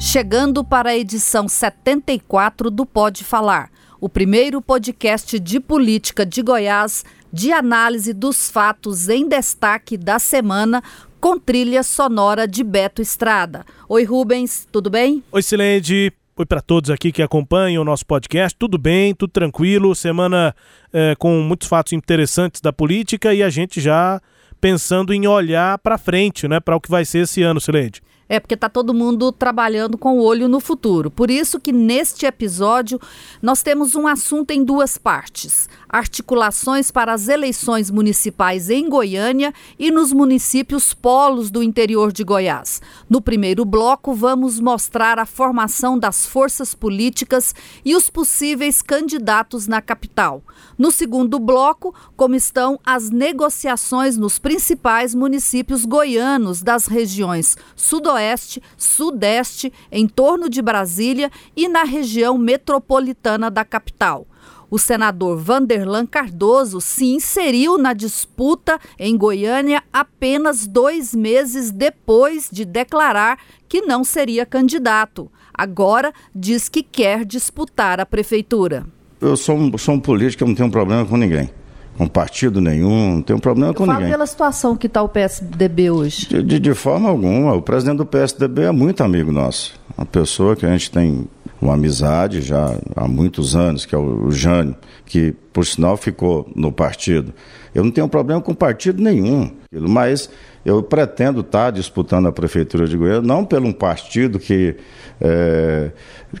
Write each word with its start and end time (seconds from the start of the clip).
Chegando 0.00 0.62
para 0.62 0.90
a 0.90 0.96
edição 0.96 1.48
74 1.48 2.70
do 2.70 2.86
Pode 2.86 3.24
Falar, 3.24 3.68
o 4.00 4.08
primeiro 4.08 4.62
podcast 4.62 5.40
de 5.40 5.58
política 5.58 6.24
de 6.24 6.40
Goiás 6.40 7.04
de 7.32 7.52
análise 7.52 8.12
dos 8.12 8.48
fatos 8.48 9.08
em 9.08 9.28
destaque 9.28 9.96
da 9.96 10.20
semana 10.20 10.82
com 11.20 11.36
trilha 11.36 11.82
sonora 11.82 12.46
de 12.46 12.62
Beto 12.62 13.02
Estrada. 13.02 13.66
Oi, 13.88 14.04
Rubens, 14.04 14.68
tudo 14.70 14.88
bem? 14.88 15.22
Oi, 15.32 15.42
Sileide. 15.42 16.12
Oi 16.36 16.46
para 16.46 16.60
todos 16.60 16.90
aqui 16.90 17.10
que 17.10 17.20
acompanham 17.20 17.82
o 17.82 17.84
nosso 17.84 18.06
podcast. 18.06 18.56
Tudo 18.56 18.78
bem, 18.78 19.12
tudo 19.12 19.30
tranquilo. 19.30 19.96
Semana 19.96 20.54
é, 20.92 21.16
com 21.18 21.40
muitos 21.40 21.66
fatos 21.66 21.92
interessantes 21.92 22.60
da 22.60 22.72
política 22.72 23.34
e 23.34 23.42
a 23.42 23.50
gente 23.50 23.80
já 23.80 24.20
pensando 24.60 25.12
em 25.12 25.26
olhar 25.26 25.76
para 25.78 25.98
frente, 25.98 26.46
né, 26.46 26.60
para 26.60 26.76
o 26.76 26.80
que 26.80 26.88
vai 26.88 27.04
ser 27.04 27.24
esse 27.24 27.42
ano, 27.42 27.60
Sileide. 27.60 28.00
É 28.28 28.38
porque 28.38 28.54
está 28.54 28.68
todo 28.68 28.92
mundo 28.92 29.32
trabalhando 29.32 29.96
com 29.96 30.18
o 30.18 30.22
olho 30.22 30.48
no 30.48 30.60
futuro. 30.60 31.10
Por 31.10 31.30
isso 31.30 31.58
que 31.58 31.72
neste 31.72 32.26
episódio 32.26 33.00
nós 33.40 33.62
temos 33.62 33.94
um 33.94 34.06
assunto 34.06 34.50
em 34.50 34.62
duas 34.62 34.98
partes: 34.98 35.66
articulações 35.88 36.90
para 36.90 37.14
as 37.14 37.28
eleições 37.28 37.90
municipais 37.90 38.68
em 38.68 38.86
Goiânia 38.86 39.54
e 39.78 39.90
nos 39.90 40.12
municípios 40.12 40.92
polos 40.92 41.50
do 41.50 41.62
interior 41.62 42.12
de 42.12 42.22
Goiás. 42.22 42.82
No 43.08 43.22
primeiro 43.22 43.64
bloco, 43.64 44.12
vamos 44.12 44.60
mostrar 44.60 45.18
a 45.18 45.24
formação 45.24 45.98
das 45.98 46.26
forças 46.26 46.74
políticas 46.74 47.54
e 47.82 47.96
os 47.96 48.10
possíveis 48.10 48.82
candidatos 48.82 49.66
na 49.66 49.80
capital. 49.80 50.42
No 50.76 50.90
segundo 50.90 51.38
bloco, 51.38 51.94
como 52.14 52.34
estão 52.34 52.78
as 52.84 53.08
negociações 53.08 54.18
nos 54.18 54.38
principais 54.38 55.14
municípios 55.14 55.86
goianos 55.86 56.60
das 56.60 56.86
regiões 56.86 57.56
Sudoeste 57.74 58.17
Oeste, 58.18 58.62
Sudeste, 58.76 59.72
em 59.90 60.06
torno 60.06 60.48
de 60.48 60.60
Brasília 60.60 61.30
e 61.56 61.68
na 61.68 61.84
região 61.84 62.36
metropolitana 62.36 63.50
da 63.50 63.64
capital. 63.64 64.26
O 64.70 64.78
senador 64.78 65.38
Vanderlan 65.38 66.04
Cardoso 66.04 66.80
se 66.80 67.06
inseriu 67.06 67.78
na 67.78 67.94
disputa 67.94 68.78
em 68.98 69.16
Goiânia 69.16 69.82
apenas 69.90 70.66
dois 70.66 71.14
meses 71.14 71.70
depois 71.70 72.50
de 72.52 72.66
declarar 72.66 73.38
que 73.66 73.80
não 73.80 74.04
seria 74.04 74.44
candidato. 74.44 75.30
Agora 75.54 76.12
diz 76.34 76.68
que 76.68 76.82
quer 76.82 77.24
disputar 77.24 77.98
a 77.98 78.06
prefeitura. 78.06 78.86
Eu 79.20 79.36
sou 79.36 79.56
um, 79.56 79.76
sou 79.78 79.94
um 79.94 80.00
político, 80.00 80.44
eu 80.44 80.48
não 80.48 80.54
tenho 80.54 80.70
problema 80.70 81.04
com 81.06 81.16
ninguém 81.16 81.50
com 81.98 82.06
partido 82.06 82.60
nenhum, 82.60 83.16
não 83.16 83.22
tenho 83.22 83.40
problema 83.40 83.74
com 83.74 83.84
ninguém. 83.84 84.08
pela 84.08 84.24
situação 84.24 84.76
que 84.76 84.86
está 84.86 85.02
o 85.02 85.08
PSDB 85.08 85.90
hoje. 85.90 86.28
De, 86.28 86.42
de, 86.44 86.58
de, 86.60 86.74
forma 86.74 87.08
alguma. 87.08 87.54
O 87.54 87.60
presidente 87.60 87.96
do 87.96 88.06
PSDB 88.06 88.62
é 88.62 88.70
muito 88.70 89.02
amigo 89.02 89.32
nosso. 89.32 89.74
Uma 89.96 90.06
pessoa 90.06 90.54
que 90.54 90.64
a 90.64 90.70
gente 90.70 90.92
tem 90.92 91.26
uma 91.60 91.74
amizade 91.74 92.40
já 92.40 92.72
há 92.94 93.08
muitos 93.08 93.56
anos, 93.56 93.84
que 93.84 93.96
é 93.96 93.98
o 93.98 94.30
Jânio, 94.30 94.76
que 95.04 95.32
por 95.52 95.66
sinal 95.66 95.96
ficou 95.96 96.48
no 96.54 96.70
partido. 96.70 97.34
Eu 97.74 97.82
não 97.82 97.90
tenho 97.90 98.08
problema 98.08 98.40
com 98.40 98.54
partido 98.54 99.02
nenhum, 99.02 99.50
mas 99.72 100.30
eu 100.64 100.80
pretendo 100.84 101.40
estar 101.40 101.72
disputando 101.72 102.28
a 102.28 102.32
prefeitura 102.32 102.86
de 102.86 102.96
Goiânia, 102.96 103.22
não 103.22 103.44
pelo 103.44 103.66
um 103.66 103.72
partido 103.72 104.38
que, 104.38 104.76
é, 105.20 105.90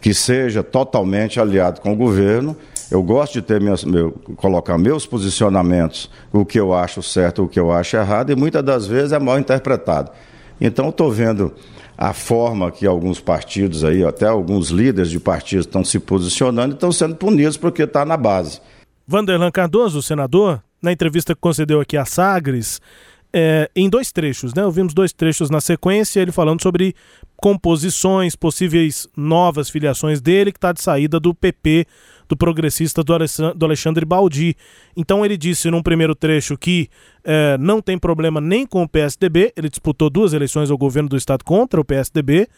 que 0.00 0.14
seja 0.14 0.62
totalmente 0.62 1.40
aliado 1.40 1.80
com 1.80 1.92
o 1.92 1.96
governo, 1.96 2.56
eu 2.90 3.02
gosto 3.02 3.34
de 3.34 3.42
ter 3.42 3.60
meus, 3.60 3.84
meu, 3.84 4.12
colocar 4.36 4.78
meus 4.78 5.06
posicionamentos, 5.06 6.10
o 6.32 6.44
que 6.44 6.58
eu 6.58 6.72
acho 6.74 7.02
certo, 7.02 7.44
o 7.44 7.48
que 7.48 7.60
eu 7.60 7.70
acho 7.70 7.96
errado, 7.96 8.30
e 8.30 8.36
muitas 8.36 8.62
das 8.62 8.86
vezes 8.86 9.12
é 9.12 9.18
mal 9.18 9.38
interpretado. 9.38 10.10
Então, 10.60 10.88
estou 10.88 11.10
vendo 11.10 11.52
a 11.96 12.12
forma 12.12 12.70
que 12.70 12.86
alguns 12.86 13.20
partidos 13.20 13.84
aí, 13.84 14.04
até 14.04 14.26
alguns 14.26 14.70
líderes 14.70 15.10
de 15.10 15.20
partidos 15.20 15.66
estão 15.66 15.84
se 15.84 15.98
posicionando 15.98 16.74
e 16.74 16.76
estão 16.76 16.92
sendo 16.92 17.16
punidos 17.16 17.56
porque 17.56 17.82
está 17.82 18.04
na 18.04 18.16
base. 18.16 18.60
Vanderlan 19.06 19.50
Cardoso, 19.50 20.02
senador, 20.02 20.62
na 20.80 20.92
entrevista 20.92 21.34
que 21.34 21.40
concedeu 21.40 21.80
aqui 21.80 21.96
a 21.96 22.04
Sagres, 22.04 22.80
é, 23.32 23.70
em 23.74 23.90
dois 23.90 24.10
trechos, 24.10 24.54
né? 24.54 24.64
Ouvimos 24.64 24.94
dois 24.94 25.12
trechos 25.12 25.50
na 25.50 25.60
sequência, 25.60 26.20
ele 26.20 26.32
falando 26.32 26.62
sobre 26.62 26.94
composições, 27.36 28.34
possíveis 28.34 29.06
novas 29.16 29.68
filiações 29.68 30.20
dele, 30.20 30.52
que 30.52 30.58
está 30.58 30.72
de 30.72 30.80
saída 30.80 31.20
do 31.20 31.34
PP 31.34 31.86
do 32.28 32.36
progressista 32.36 33.02
do 33.02 33.64
Alexandre 33.64 34.04
Baldi. 34.04 34.54
Então 34.96 35.24
ele 35.24 35.36
disse 35.36 35.70
num 35.70 35.82
primeiro 35.82 36.14
trecho 36.14 36.56
que 36.56 36.88
é, 37.24 37.56
não 37.58 37.80
tem 37.80 37.98
problema 37.98 38.40
nem 38.40 38.66
com 38.66 38.82
o 38.82 38.88
PSDB, 38.88 39.52
ele 39.56 39.68
disputou 39.68 40.10
duas 40.10 40.32
eleições 40.32 40.70
ao 40.70 40.78
governo 40.78 41.08
do 41.08 41.16
estado 41.16 41.44
contra 41.44 41.80
o 41.80 41.84
PSDB 41.84 42.48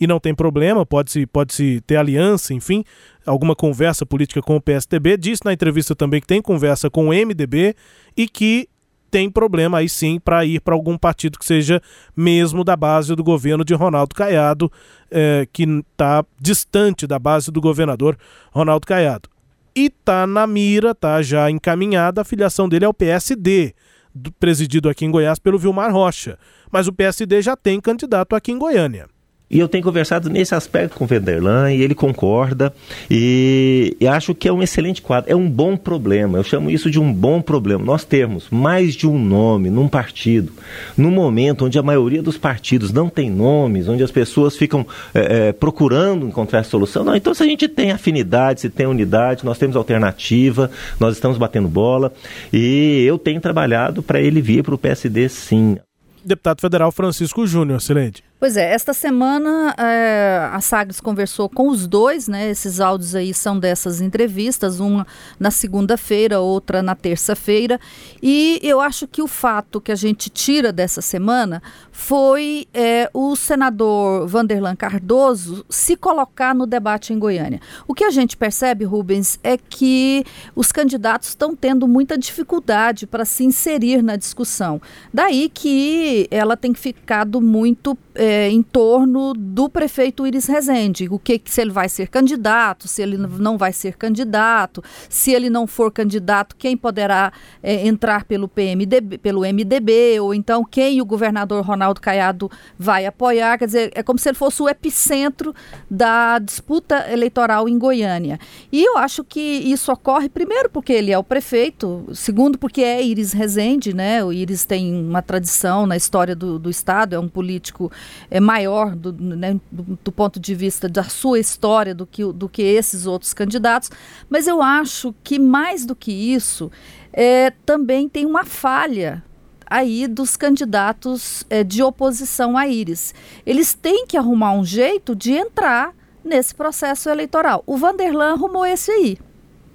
e 0.00 0.06
não 0.06 0.20
tem 0.20 0.34
problema, 0.34 0.86
pode-se 0.86 1.26
pode 1.26 1.52
-se 1.52 1.80
ter 1.86 1.96
aliança, 1.96 2.54
enfim, 2.54 2.84
alguma 3.26 3.54
conversa 3.54 4.06
política 4.06 4.40
com 4.40 4.56
o 4.56 4.60
PSDB. 4.60 5.16
Disse 5.16 5.44
na 5.44 5.52
entrevista 5.52 5.94
também 5.94 6.20
que 6.20 6.26
tem 6.26 6.40
conversa 6.40 6.88
com 6.88 7.08
o 7.08 7.12
MDB 7.12 7.74
e 8.16 8.28
que 8.28 8.68
tem 9.10 9.30
problema 9.30 9.78
aí 9.78 9.88
sim 9.88 10.18
para 10.18 10.44
ir 10.44 10.60
para 10.60 10.74
algum 10.74 10.96
partido 10.96 11.38
que 11.38 11.44
seja 11.44 11.80
mesmo 12.16 12.62
da 12.62 12.76
base 12.76 13.14
do 13.14 13.24
governo 13.24 13.64
de 13.64 13.74
Ronaldo 13.74 14.14
Caiado, 14.14 14.70
é, 15.10 15.46
que 15.52 15.64
está 15.64 16.24
distante 16.40 17.06
da 17.06 17.18
base 17.18 17.50
do 17.50 17.60
governador 17.60 18.16
Ronaldo 18.50 18.86
Caiado. 18.86 19.28
E 19.74 19.86
está 19.86 20.26
na 20.26 20.46
mira, 20.46 20.90
está 20.90 21.22
já 21.22 21.50
encaminhada 21.50 22.20
a 22.20 22.24
filiação 22.24 22.68
dele 22.68 22.84
ao 22.84 22.94
PSD, 22.94 23.74
do, 24.14 24.32
presidido 24.32 24.88
aqui 24.88 25.04
em 25.04 25.10
Goiás 25.10 25.38
pelo 25.38 25.58
Vilmar 25.58 25.92
Rocha. 25.92 26.38
Mas 26.70 26.88
o 26.88 26.92
PSD 26.92 27.40
já 27.42 27.56
tem 27.56 27.80
candidato 27.80 28.34
aqui 28.34 28.52
em 28.52 28.58
Goiânia. 28.58 29.08
E 29.50 29.58
eu 29.58 29.68
tenho 29.68 29.82
conversado 29.82 30.28
nesse 30.28 30.54
aspecto 30.54 30.96
com 30.96 31.04
o 31.04 31.06
Venderlan 31.06 31.72
e 31.72 31.80
ele 31.80 31.94
concorda 31.94 32.72
e, 33.10 33.96
e, 33.98 34.06
acho 34.06 34.34
que 34.34 34.46
é 34.46 34.52
um 34.52 34.62
excelente 34.62 35.00
quadro, 35.00 35.32
é 35.32 35.34
um 35.34 35.48
bom 35.48 35.74
problema. 35.74 36.36
Eu 36.36 36.44
chamo 36.44 36.70
isso 36.70 36.90
de 36.90 37.00
um 37.00 37.10
bom 37.10 37.40
problema. 37.40 37.82
Nós 37.82 38.04
temos 38.04 38.48
mais 38.50 38.94
de 38.94 39.06
um 39.06 39.18
nome 39.18 39.70
num 39.70 39.88
partido, 39.88 40.52
num 40.96 41.10
momento 41.10 41.64
onde 41.64 41.78
a 41.78 41.82
maioria 41.82 42.22
dos 42.22 42.36
partidos 42.36 42.92
não 42.92 43.08
tem 43.08 43.30
nomes, 43.30 43.88
onde 43.88 44.02
as 44.02 44.10
pessoas 44.10 44.54
ficam 44.54 44.86
é, 45.14 45.48
é, 45.48 45.52
procurando 45.52 46.26
encontrar 46.26 46.62
solução. 46.64 47.02
Não, 47.02 47.16
então 47.16 47.32
se 47.32 47.42
a 47.42 47.46
gente 47.46 47.66
tem 47.68 47.90
afinidade, 47.90 48.60
se 48.60 48.68
tem 48.68 48.86
unidade, 48.86 49.46
nós 49.46 49.56
temos 49.56 49.76
alternativa, 49.76 50.70
nós 51.00 51.14
estamos 51.14 51.38
batendo 51.38 51.68
bola 51.68 52.12
e 52.52 53.02
eu 53.06 53.16
tenho 53.18 53.40
trabalhado 53.40 54.02
para 54.02 54.20
ele 54.20 54.42
vir 54.42 54.62
para 54.62 54.74
o 54.74 54.78
PSD 54.78 55.26
sim. 55.30 55.78
Deputado 56.22 56.60
federal 56.60 56.92
Francisco 56.92 57.46
Júnior, 57.46 57.78
excelente. 57.78 58.27
Pois 58.40 58.56
é, 58.56 58.72
esta 58.72 58.92
semana 58.92 59.74
é, 59.76 60.48
a 60.52 60.60
Sagres 60.60 61.00
conversou 61.00 61.48
com 61.48 61.68
os 61.68 61.88
dois, 61.88 62.28
né? 62.28 62.48
Esses 62.48 62.78
áudios 62.78 63.16
aí 63.16 63.34
são 63.34 63.58
dessas 63.58 64.00
entrevistas, 64.00 64.78
uma 64.78 65.04
na 65.40 65.50
segunda-feira, 65.50 66.38
outra 66.38 66.80
na 66.80 66.94
terça-feira. 66.94 67.80
E 68.22 68.60
eu 68.62 68.80
acho 68.80 69.08
que 69.08 69.20
o 69.20 69.26
fato 69.26 69.80
que 69.80 69.90
a 69.90 69.96
gente 69.96 70.30
tira 70.30 70.70
dessa 70.72 71.02
semana 71.02 71.60
foi 71.90 72.68
é, 72.72 73.10
o 73.12 73.34
senador 73.34 74.28
Vanderlan 74.28 74.76
Cardoso 74.76 75.66
se 75.68 75.96
colocar 75.96 76.54
no 76.54 76.64
debate 76.64 77.12
em 77.12 77.18
Goiânia. 77.18 77.60
O 77.88 77.94
que 77.94 78.04
a 78.04 78.10
gente 78.10 78.36
percebe, 78.36 78.84
Rubens, 78.84 79.40
é 79.42 79.56
que 79.56 80.24
os 80.54 80.70
candidatos 80.70 81.30
estão 81.30 81.56
tendo 81.56 81.88
muita 81.88 82.16
dificuldade 82.16 83.04
para 83.04 83.24
se 83.24 83.42
inserir 83.42 84.00
na 84.00 84.14
discussão. 84.14 84.80
Daí 85.12 85.50
que 85.52 86.28
ela 86.30 86.56
tem 86.56 86.72
ficado 86.72 87.40
muito. 87.40 87.98
É, 88.20 88.48
em 88.50 88.62
torno 88.62 89.32
do 89.32 89.68
prefeito 89.68 90.26
Iris 90.26 90.46
Rezende. 90.46 91.08
O 91.08 91.20
que 91.20 91.40
se 91.44 91.60
ele 91.60 91.70
vai 91.70 91.88
ser 91.88 92.08
candidato, 92.08 92.88
se 92.88 93.00
ele 93.00 93.16
não 93.16 93.56
vai 93.56 93.72
ser 93.72 93.96
candidato, 93.96 94.82
se 95.08 95.32
ele 95.32 95.48
não 95.48 95.68
for 95.68 95.92
candidato, 95.92 96.56
quem 96.56 96.76
poderá 96.76 97.32
é, 97.62 97.86
entrar 97.86 98.24
pelo 98.24 98.48
PMDB, 98.48 99.18
pelo 99.18 99.42
MDB, 99.42 100.18
ou 100.18 100.34
então 100.34 100.64
quem 100.64 101.00
o 101.00 101.04
governador 101.04 101.64
Ronaldo 101.64 102.00
Caiado 102.00 102.50
vai 102.76 103.06
apoiar. 103.06 103.56
Quer 103.56 103.66
dizer, 103.66 103.92
é 103.94 104.02
como 104.02 104.18
se 104.18 104.28
ele 104.28 104.36
fosse 104.36 104.60
o 104.60 104.68
epicentro 104.68 105.54
da 105.88 106.40
disputa 106.40 107.06
eleitoral 107.10 107.68
em 107.68 107.78
Goiânia. 107.78 108.40
E 108.72 108.84
eu 108.84 108.98
acho 108.98 109.22
que 109.22 109.40
isso 109.40 109.92
ocorre, 109.92 110.28
primeiro, 110.28 110.68
porque 110.68 110.92
ele 110.92 111.12
é 111.12 111.18
o 111.18 111.22
prefeito, 111.22 112.04
segundo, 112.12 112.58
porque 112.58 112.82
é 112.82 113.02
Iris 113.02 113.32
Rezende, 113.32 113.94
né? 113.94 114.24
O 114.24 114.32
Iris 114.32 114.64
tem 114.64 114.92
uma 114.92 115.22
tradição 115.22 115.86
na 115.86 115.96
história 115.96 116.34
do, 116.34 116.58
do 116.58 116.68
Estado, 116.68 117.14
é 117.14 117.18
um 117.18 117.28
político 117.28 117.92
é 118.30 118.40
maior 118.40 118.94
do, 118.94 119.12
né, 119.12 119.60
do, 119.70 119.98
do, 120.02 120.12
ponto 120.12 120.38
de 120.38 120.54
vista 120.54 120.88
da 120.88 121.04
sua 121.04 121.38
história 121.38 121.94
do 121.94 122.06
que, 122.06 122.24
do 122.32 122.48
que 122.48 122.62
esses 122.62 123.06
outros 123.06 123.32
candidatos, 123.32 123.90
mas 124.28 124.46
eu 124.46 124.62
acho 124.62 125.14
que 125.22 125.38
mais 125.38 125.84
do 125.84 125.94
que 125.94 126.12
isso, 126.12 126.70
é, 127.12 127.50
também 127.64 128.08
tem 128.08 128.26
uma 128.26 128.44
falha 128.44 129.24
aí 129.66 130.06
dos 130.06 130.36
candidatos 130.36 131.44
é, 131.50 131.62
de 131.62 131.82
oposição 131.82 132.56
a 132.56 132.66
Íris. 132.66 133.14
Eles 133.44 133.74
têm 133.74 134.06
que 134.06 134.16
arrumar 134.16 134.52
um 134.52 134.64
jeito 134.64 135.14
de 135.14 135.32
entrar 135.32 135.94
nesse 136.24 136.54
processo 136.54 137.08
eleitoral. 137.08 137.62
O 137.66 137.76
Vanderlan 137.76 138.32
arrumou 138.32 138.64
esse 138.64 138.90
aí. 138.90 139.18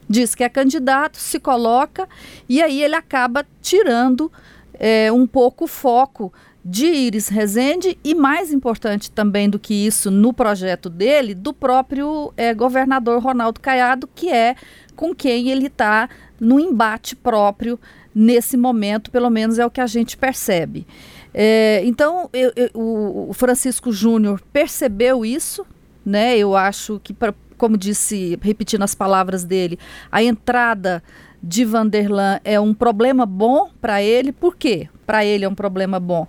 Diz 0.09 0.35
que 0.35 0.43
é 0.43 0.49
candidato, 0.49 1.17
se 1.17 1.39
coloca 1.39 2.07
e 2.47 2.61
aí 2.61 2.83
ele 2.83 2.95
acaba 2.95 3.45
tirando 3.61 4.31
é, 4.73 5.11
um 5.11 5.25
pouco 5.25 5.65
o 5.65 5.67
foco 5.67 6.33
de 6.63 6.85
Iris 6.85 7.27
Rezende 7.27 7.97
e, 8.03 8.15
mais 8.15 8.53
importante 8.53 9.11
também 9.11 9.49
do 9.49 9.59
que 9.59 9.73
isso 9.73 10.09
no 10.09 10.31
projeto 10.31 10.89
dele, 10.89 11.35
do 11.35 11.53
próprio 11.53 12.33
é, 12.37 12.53
governador 12.53 13.21
Ronaldo 13.21 13.59
Caiado, 13.59 14.07
que 14.13 14.29
é 14.29 14.55
com 14.95 15.13
quem 15.13 15.49
ele 15.49 15.67
está 15.67 16.09
no 16.39 16.59
embate 16.59 17.15
próprio 17.15 17.79
nesse 18.15 18.55
momento, 18.55 19.11
pelo 19.11 19.29
menos 19.29 19.59
é 19.59 19.65
o 19.65 19.71
que 19.71 19.81
a 19.81 19.87
gente 19.87 20.15
percebe. 20.15 20.87
É, 21.33 21.81
então, 21.83 22.29
eu, 22.31 22.53
eu, 22.55 22.69
o 22.73 23.33
Francisco 23.33 23.91
Júnior 23.91 24.41
percebeu 24.53 25.25
isso, 25.25 25.65
né? 26.05 26.37
Eu 26.37 26.55
acho 26.55 27.01
que, 27.03 27.11
pra, 27.13 27.33
como 27.57 27.75
disse, 27.75 28.37
repetindo 28.41 28.83
as 28.83 28.93
palavras 28.93 29.43
dele, 29.43 29.79
a 30.11 30.21
entrada 30.21 31.03
de 31.43 31.65
Vanderlan 31.65 32.39
é 32.45 32.57
um 32.57 32.73
problema 32.73 33.25
bom 33.25 33.69
para 33.81 34.01
ele. 34.01 34.31
Por 34.31 34.55
quê? 34.55 34.87
Para 35.05 35.25
ele 35.25 35.43
é 35.43 35.49
um 35.49 35.53
problema 35.53 35.99
bom. 35.99 36.25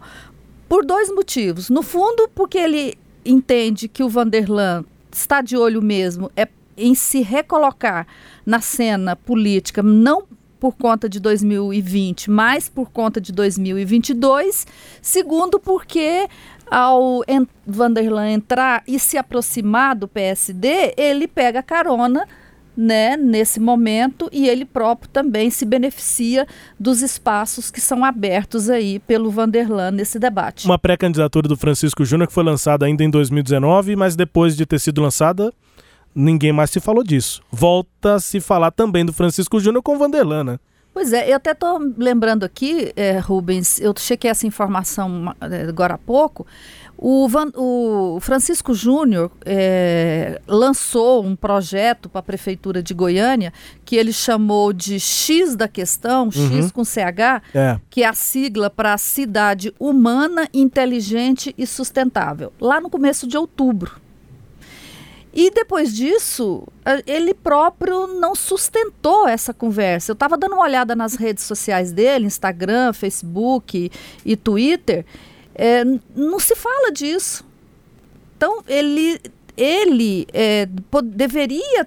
Por 0.69 0.85
dois 0.85 1.09
motivos. 1.15 1.71
No 1.71 1.83
fundo, 1.83 2.29
porque 2.35 2.59
ele 2.59 2.99
entende 3.25 3.87
que 3.87 4.03
o 4.03 4.09
Vanderlan 4.09 4.85
está 5.13 5.41
de 5.41 5.57
olho 5.57 5.81
mesmo 5.81 6.31
é 6.37 6.49
em 6.77 6.93
se 6.93 7.21
recolocar 7.21 8.05
na 8.45 8.61
cena 8.61 9.15
política, 9.15 9.81
não 9.81 10.25
por 10.59 10.75
conta 10.75 11.09
de 11.09 11.21
2020, 11.21 12.29
mas 12.31 12.69
por 12.69 12.91
conta 12.91 13.21
de 13.21 13.31
2022. 13.33 14.67
Segundo, 15.01 15.61
porque 15.61 16.27
ao 16.69 17.23
Vanderlan 17.65 18.31
entrar 18.31 18.83
e 18.87 18.99
se 18.99 19.17
aproximar 19.17 19.95
do 19.95 20.09
PSD, 20.09 20.95
ele 20.97 21.29
pega 21.29 21.63
carona 21.63 22.27
né, 22.77 23.17
nesse 23.17 23.61
momento 23.61 24.29
e 24.33 24.49
ele 24.49 24.65
próprio 24.65 25.09
também 25.11 25.51
se 25.51 25.65
beneficia 25.65 26.47
dos 26.79 27.03
espaços 27.03 27.71
que 27.71 27.81
são 27.81 28.05
abertos 28.05 28.69
aí 28.69 28.99
pelo 29.01 29.31
Vanderlan 29.31 29.93
nesse 29.93 30.19
debate. 30.19 30.65
Uma 30.67 30.79
pré-candidatura 30.79 31.49
do 31.49 31.57
Francisco 31.57 32.05
Júnior 32.05 32.27
que 32.27 32.35
foi 32.35 32.45
lançada 32.45 32.87
ainda 32.87 33.05
em 33.05 33.11
2019, 33.11 33.97
mas 33.97 34.17
depois 34.17 34.57
de 34.57 34.67
ter 34.67 34.81
sido 34.81 35.01
lançada, 35.03 35.53
ninguém 36.15 36.53
mais 36.53 36.71
se 36.71 36.81
falou 36.81 37.05
disso. 37.05 37.43
Volta 37.51 38.15
a 38.15 38.21
se 38.21 38.41
falar 38.41 38.71
também 38.71 39.05
do 39.05 39.13
Francisco 39.13 39.61
Júnior 39.61 39.83
com 39.83 39.95
o 39.95 39.99
Vanderlan, 39.99 40.45
né? 40.45 40.59
Pois 40.95 41.13
é, 41.13 41.29
eu 41.29 41.35
até 41.35 41.51
estou 41.51 41.81
lembrando 41.99 42.45
aqui, 42.45 42.93
é, 42.95 43.19
Rubens, 43.19 43.81
eu 43.81 43.93
chequei 43.99 44.31
essa 44.31 44.47
informação 44.47 45.35
é, 45.41 45.63
agora 45.63 45.95
há 45.95 45.99
pouco. 45.99 46.47
O, 47.07 47.29
Van, 47.29 47.53
o 47.55 48.19
Francisco 48.19 48.73
Júnior 48.73 49.31
é, 49.45 50.41
lançou 50.49 51.23
um 51.23 51.37
projeto 51.37 52.09
para 52.09 52.21
a 52.21 52.23
Prefeitura 52.23 52.83
de 52.83 52.95
Goiânia 52.95 53.53
que 53.85 53.95
ele 53.95 54.11
chamou 54.11 54.73
de 54.73 54.99
X 54.99 55.55
da 55.55 55.69
questão, 55.69 56.31
uhum. 56.35 56.57
X 56.57 56.73
com 56.73 56.83
CH, 56.83 57.43
é. 57.55 57.79
que 57.91 58.03
é 58.03 58.07
a 58.07 58.15
sigla 58.15 58.71
para 58.71 58.97
Cidade 58.97 59.75
Humana, 59.79 60.49
Inteligente 60.55 61.55
e 61.59 61.67
Sustentável, 61.67 62.51
lá 62.59 62.81
no 62.81 62.89
começo 62.89 63.27
de 63.27 63.37
outubro. 63.37 64.01
E 65.31 65.51
depois 65.51 65.95
disso, 65.95 66.67
ele 67.07 67.35
próprio 67.35 68.07
não 68.07 68.35
sustentou 68.35 69.29
essa 69.29 69.53
conversa. 69.53 70.13
Eu 70.13 70.15
estava 70.15 70.39
dando 70.39 70.55
uma 70.55 70.63
olhada 70.63 70.97
nas 70.97 71.17
redes 71.17 71.45
sociais 71.45 71.93
dele, 71.93 72.25
Instagram, 72.25 72.95
Facebook 72.95 73.91
e 74.25 74.37
Twitter, 74.37 75.05
é, 75.55 75.85
não 76.15 76.39
se 76.39 76.55
fala 76.57 76.91
disso. 76.91 77.45
Então, 78.37 78.63
ele, 78.67 79.21
ele 79.57 80.27
é, 80.33 80.69
deveria 81.05 81.87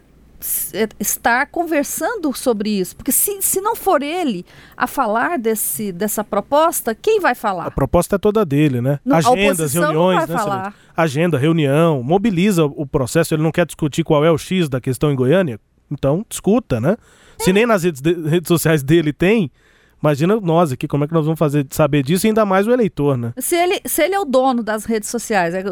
é, 0.73 0.87
estar 0.99 1.47
conversando 1.47 2.31
sobre 2.35 2.69
isso, 2.69 2.95
porque 2.95 3.11
se, 3.11 3.41
se 3.41 3.59
não 3.59 3.75
for 3.75 4.03
ele 4.03 4.45
a 4.75 4.85
falar 4.85 5.37
desse, 5.37 5.91
dessa 5.91 6.23
proposta, 6.23 6.93
quem 6.93 7.19
vai 7.19 7.33
falar? 7.33 7.65
A 7.65 7.71
proposta 7.71 8.15
é 8.15 8.19
toda 8.19 8.45
dele, 8.45 8.79
né? 8.79 8.99
Não, 9.03 9.17
Agendas, 9.17 9.73
reuniões, 9.73 10.27
né? 10.27 10.37
Falar. 10.37 10.75
Agenda, 10.95 11.37
reunião, 11.37 12.03
mobiliza 12.03 12.65
o 12.65 12.85
processo, 12.85 13.33
ele 13.33 13.41
não 13.41 13.51
quer 13.51 13.65
discutir 13.65 14.03
qual 14.03 14.23
é 14.23 14.31
o 14.31 14.37
X 14.37 14.69
da 14.69 14.79
questão 14.79 15.11
em 15.11 15.15
Goiânia, 15.15 15.59
então 15.91 16.25
discuta, 16.29 16.79
né? 16.79 16.97
É. 17.39 17.43
Se 17.43 17.51
nem 17.51 17.65
nas 17.65 17.83
redes, 17.83 18.01
de, 18.01 18.13
redes 18.27 18.47
sociais 18.47 18.83
dele 18.83 19.11
tem, 19.11 19.51
Imagina 20.01 20.39
nós 20.39 20.71
aqui, 20.71 20.87
como 20.87 21.03
é 21.03 21.07
que 21.07 21.13
nós 21.13 21.25
vamos 21.25 21.39
fazer 21.39 21.65
saber 21.71 22.03
disso, 22.03 22.27
e 22.27 22.29
ainda 22.29 22.45
mais 22.45 22.67
o 22.67 22.71
eleitor, 22.71 23.17
né? 23.17 23.33
Se 23.37 23.55
ele, 23.55 23.81
se 23.85 24.03
ele 24.03 24.13
é 24.13 24.19
o 24.19 24.25
dono 24.25 24.61
das 24.61 24.85
redes 24.85 25.09
sociais, 25.09 25.55
é, 25.55 25.63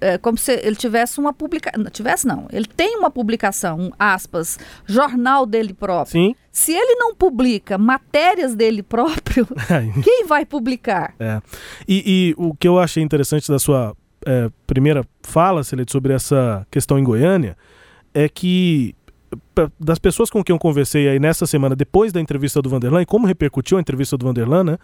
é 0.00 0.18
como 0.18 0.36
se 0.36 0.52
ele 0.52 0.76
tivesse 0.76 1.18
uma 1.18 1.32
publicação. 1.32 1.84
Tivesse, 1.84 2.26
não. 2.26 2.46
Ele 2.52 2.66
tem 2.66 2.96
uma 2.96 3.10
publicação, 3.10 3.78
um, 3.80 3.90
aspas, 3.98 4.58
jornal 4.86 5.46
dele 5.46 5.72
próprio. 5.72 6.12
Sim. 6.12 6.34
Se 6.52 6.72
ele 6.72 6.96
não 6.96 7.14
publica 7.14 7.78
matérias 7.78 8.54
dele 8.54 8.82
próprio, 8.82 9.46
quem 10.04 10.26
vai 10.26 10.44
publicar? 10.44 11.14
É. 11.18 11.40
E, 11.88 12.02
e, 12.06 12.34
o 12.36 12.54
que 12.54 12.68
eu 12.68 12.78
achei 12.78 13.02
interessante 13.02 13.50
da 13.50 13.58
sua 13.58 13.96
é, 14.26 14.50
primeira 14.66 15.04
fala, 15.22 15.64
Celete, 15.64 15.92
sobre 15.92 16.12
essa 16.12 16.66
questão 16.70 16.98
em 16.98 17.04
Goiânia, 17.04 17.56
é 18.12 18.28
que 18.28 18.94
das 19.78 19.98
pessoas 19.98 20.30
com 20.30 20.42
quem 20.42 20.54
eu 20.54 20.58
conversei 20.58 21.08
aí 21.08 21.18
nessa 21.18 21.46
semana, 21.46 21.76
depois 21.76 22.12
da 22.12 22.20
entrevista 22.20 22.60
do 22.60 22.68
Vanderlan, 22.68 23.02
e 23.02 23.06
como 23.06 23.26
repercutiu 23.26 23.78
a 23.78 23.80
entrevista 23.80 24.16
do 24.16 24.26
Vanderlan, 24.26 24.64
né? 24.64 24.78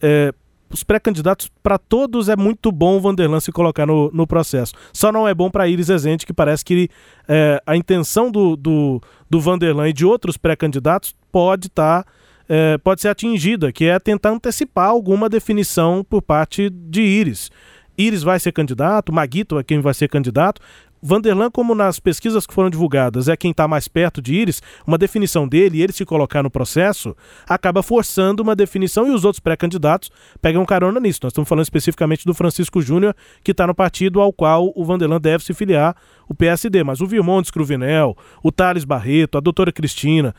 É, 0.00 0.32
os 0.72 0.82
pré-candidatos, 0.82 1.50
para 1.62 1.76
todos 1.76 2.28
é 2.28 2.36
muito 2.36 2.72
bom 2.72 2.96
o 2.96 3.00
Vanderlan 3.00 3.40
se 3.40 3.52
colocar 3.52 3.86
no, 3.86 4.10
no 4.12 4.26
processo. 4.26 4.72
Só 4.92 5.12
não 5.12 5.28
é 5.28 5.34
bom 5.34 5.50
para 5.50 5.68
Iris 5.68 5.90
Ezente, 5.90 6.24
que 6.24 6.32
parece 6.32 6.64
que 6.64 6.88
é, 7.28 7.62
a 7.66 7.76
intenção 7.76 8.30
do, 8.30 8.56
do, 8.56 9.00
do 9.28 9.40
Vanderlan 9.40 9.88
e 9.88 9.92
de 9.92 10.06
outros 10.06 10.36
pré-candidatos 10.36 11.14
pode 11.30 11.66
estar. 11.66 12.04
Tá, 12.04 12.10
é, 12.48 12.76
pode 12.78 13.00
ser 13.00 13.08
atingida, 13.08 13.72
que 13.72 13.84
é 13.84 13.98
tentar 13.98 14.30
antecipar 14.30 14.88
alguma 14.88 15.28
definição 15.28 16.04
por 16.04 16.20
parte 16.20 16.68
de 16.68 17.00
Iris. 17.00 17.50
Iris 17.96 18.22
vai 18.22 18.38
ser 18.38 18.52
candidato, 18.52 19.12
Maguito 19.12 19.58
é 19.58 19.62
quem 19.62 19.80
vai 19.80 19.94
ser 19.94 20.08
candidato. 20.08 20.60
Vanderlan, 21.02 21.50
como 21.50 21.74
nas 21.74 21.98
pesquisas 21.98 22.46
que 22.46 22.54
foram 22.54 22.70
divulgadas, 22.70 23.26
é 23.26 23.36
quem 23.36 23.50
está 23.50 23.66
mais 23.66 23.88
perto 23.88 24.22
de 24.22 24.34
Iris, 24.34 24.62
uma 24.86 24.96
definição 24.96 25.48
dele 25.48 25.78
e 25.78 25.82
ele 25.82 25.92
se 25.92 26.04
colocar 26.04 26.44
no 26.44 26.50
processo, 26.50 27.16
acaba 27.48 27.82
forçando 27.82 28.40
uma 28.40 28.54
definição 28.54 29.08
e 29.08 29.10
os 29.10 29.24
outros 29.24 29.40
pré-candidatos 29.40 30.10
pegam 30.40 30.64
carona 30.64 31.00
nisso. 31.00 31.18
Nós 31.24 31.32
estamos 31.32 31.48
falando 31.48 31.64
especificamente 31.64 32.24
do 32.24 32.32
Francisco 32.32 32.80
Júnior, 32.80 33.16
que 33.42 33.50
está 33.50 33.66
no 33.66 33.74
partido 33.74 34.20
ao 34.20 34.32
qual 34.32 34.72
o 34.76 34.84
Vanderlan 34.84 35.20
deve 35.20 35.42
se 35.42 35.52
filiar, 35.52 35.96
o 36.28 36.34
PSD. 36.34 36.84
Mas 36.84 37.00
o 37.00 37.06
Vilmontes 37.06 37.50
Cruvinel, 37.50 38.16
o 38.42 38.52
Thales 38.52 38.84
Barreto, 38.84 39.36
a 39.36 39.40
doutora 39.40 39.72
Cristina, 39.72 40.34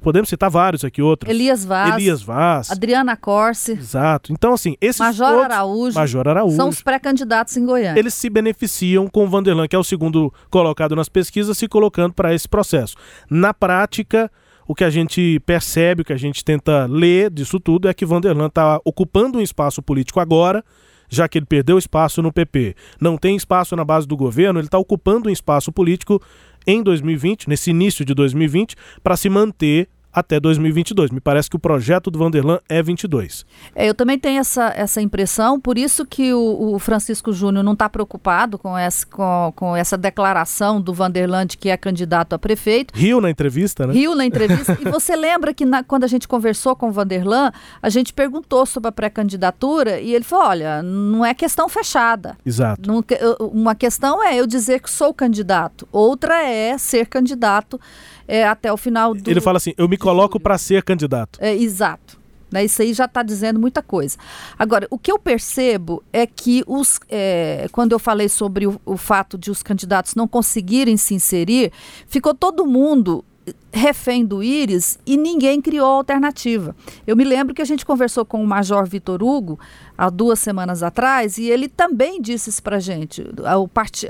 podemos 0.00 0.28
citar 0.28 0.50
vários 0.50 0.84
aqui 0.84 1.00
outros. 1.00 1.30
Elias 1.30 1.64
Vaz. 1.64 1.94
Elias 1.94 2.22
Vaz. 2.22 2.70
Adriana 2.70 3.16
Corse. 3.16 3.72
Exato. 3.72 4.32
Então, 4.32 4.54
assim, 4.54 4.76
esses 4.80 5.00
Major 5.00 5.28
todos, 5.28 5.44
Araújo. 5.44 5.98
Major 5.98 6.28
Araújo. 6.28 6.56
São 6.56 6.68
os 6.68 6.82
pré-candidatos 6.82 7.56
em 7.56 7.64
Goiânia. 7.64 7.98
Eles 7.98 8.14
se 8.14 8.28
beneficiam 8.28 9.06
com 9.08 9.24
o 9.24 9.28
Vanderlan, 9.28 9.66
que 9.66 9.76
é 9.76 9.78
o 9.78 9.84
segundo 9.84 10.32
colocado 10.50 10.94
nas 10.94 11.08
pesquisas, 11.08 11.56
se 11.56 11.68
colocando 11.68 12.12
para 12.12 12.34
esse 12.34 12.48
processo. 12.48 12.96
Na 13.30 13.54
prática, 13.54 14.30
o 14.66 14.74
que 14.74 14.84
a 14.84 14.90
gente 14.90 15.40
percebe, 15.46 16.02
o 16.02 16.04
que 16.04 16.12
a 16.12 16.18
gente 16.18 16.44
tenta 16.44 16.86
ler 16.86 17.30
disso 17.30 17.58
tudo 17.58 17.88
é 17.88 17.94
que 17.94 18.04
Vanderlan 18.04 18.48
está 18.48 18.80
ocupando 18.84 19.38
um 19.38 19.42
espaço 19.42 19.82
político 19.82 20.20
agora, 20.20 20.62
já 21.08 21.28
que 21.28 21.38
ele 21.38 21.46
perdeu 21.46 21.78
espaço 21.78 22.22
no 22.22 22.32
PP, 22.32 22.74
não 23.00 23.16
tem 23.16 23.36
espaço 23.36 23.74
na 23.74 23.84
base 23.84 24.06
do 24.06 24.16
governo, 24.16 24.58
ele 24.58 24.66
está 24.66 24.78
ocupando 24.78 25.28
um 25.28 25.32
espaço 25.32 25.72
político 25.72 26.20
em 26.66 26.82
2020, 26.82 27.48
nesse 27.48 27.70
início 27.70 28.04
de 28.04 28.14
2020, 28.14 28.76
para 29.02 29.16
se 29.16 29.28
manter 29.28 29.88
até 30.12 30.40
2022. 30.40 31.10
Me 31.10 31.20
parece 31.20 31.48
que 31.48 31.56
o 31.56 31.58
projeto 31.58 32.10
do 32.10 32.18
Vanderlan 32.18 32.58
é 32.68 32.82
22. 32.82 33.44
É, 33.74 33.88
eu 33.88 33.94
também 33.94 34.18
tenho 34.18 34.40
essa, 34.40 34.72
essa 34.76 35.00
impressão, 35.00 35.60
por 35.60 35.78
isso 35.78 36.04
que 36.04 36.32
o, 36.32 36.74
o 36.74 36.78
Francisco 36.78 37.32
Júnior 37.32 37.64
não 37.64 37.72
está 37.72 37.88
preocupado 37.88 38.58
com 38.58 38.76
essa, 38.76 39.06
com, 39.06 39.52
com 39.54 39.76
essa 39.76 39.96
declaração 39.96 40.80
do 40.80 40.92
Vanderlan 40.92 41.46
de 41.46 41.56
que 41.56 41.68
é 41.68 41.76
candidato 41.76 42.32
a 42.32 42.38
prefeito. 42.38 42.94
Rio 42.96 43.20
na 43.20 43.30
entrevista, 43.30 43.86
né? 43.86 43.92
Rio 43.92 44.14
na 44.14 44.24
entrevista. 44.24 44.76
e 44.80 44.90
você 44.90 45.14
lembra 45.14 45.52
que 45.54 45.64
na, 45.64 45.82
quando 45.82 46.04
a 46.04 46.08
gente 46.08 46.26
conversou 46.26 46.74
com 46.74 46.88
o 46.88 46.92
Vanderlan, 46.92 47.52
a 47.82 47.88
gente 47.88 48.12
perguntou 48.12 48.66
sobre 48.66 48.88
a 48.88 48.92
pré-candidatura 48.92 50.00
e 50.00 50.14
ele 50.14 50.24
falou: 50.24 50.46
olha, 50.46 50.82
não 50.82 51.24
é 51.24 51.34
questão 51.34 51.68
fechada. 51.68 52.36
Exato. 52.44 52.90
Não, 52.90 53.04
uma 53.52 53.74
questão 53.74 54.22
é 54.22 54.36
eu 54.36 54.46
dizer 54.46 54.80
que 54.80 54.90
sou 54.90 55.12
candidato, 55.12 55.88
outra 55.92 56.42
é 56.42 56.76
ser 56.78 57.06
candidato 57.06 57.80
é, 58.28 58.46
até 58.46 58.70
o 58.70 58.76
final 58.76 59.14
do. 59.14 59.28
Ele 59.28 59.40
fala 59.40 59.56
assim: 59.56 59.72
eu 59.78 59.88
me 59.88 59.96
coloco 59.96 60.38
para 60.38 60.58
ser 60.58 60.84
candidato. 60.84 61.38
É, 61.42 61.56
exato. 61.56 62.18
Né? 62.50 62.64
Isso 62.64 62.80
aí 62.82 62.92
já 62.92 63.06
está 63.06 63.22
dizendo 63.22 63.58
muita 63.58 63.82
coisa. 63.82 64.16
Agora, 64.58 64.86
o 64.90 64.98
que 64.98 65.10
eu 65.10 65.18
percebo 65.18 66.02
é 66.12 66.26
que 66.26 66.62
os, 66.66 67.00
é, 67.08 67.66
quando 67.72 67.92
eu 67.92 67.98
falei 67.98 68.28
sobre 68.28 68.66
o, 68.66 68.80
o 68.84 68.96
fato 68.96 69.36
de 69.36 69.50
os 69.50 69.62
candidatos 69.62 70.14
não 70.14 70.28
conseguirem 70.28 70.96
se 70.96 71.14
inserir, 71.14 71.72
ficou 72.06 72.34
todo 72.34 72.66
mundo 72.66 73.24
refém 73.72 74.24
do 74.24 74.42
Íris 74.42 74.98
e 75.06 75.16
ninguém 75.16 75.60
criou 75.60 75.86
alternativa. 75.86 76.74
Eu 77.06 77.16
me 77.16 77.24
lembro 77.24 77.54
que 77.54 77.62
a 77.62 77.64
gente 77.64 77.84
conversou 77.84 78.24
com 78.24 78.42
o 78.42 78.46
Major 78.46 78.86
Vitor 78.86 79.22
Hugo 79.22 79.58
há 79.96 80.08
duas 80.10 80.38
semanas 80.38 80.82
atrás 80.82 81.38
e 81.38 81.50
ele 81.50 81.68
também 81.68 82.20
disse 82.20 82.50
isso 82.50 82.62
para 82.62 82.80
gente. 82.80 83.24
O 83.58 83.68
part... 83.68 84.06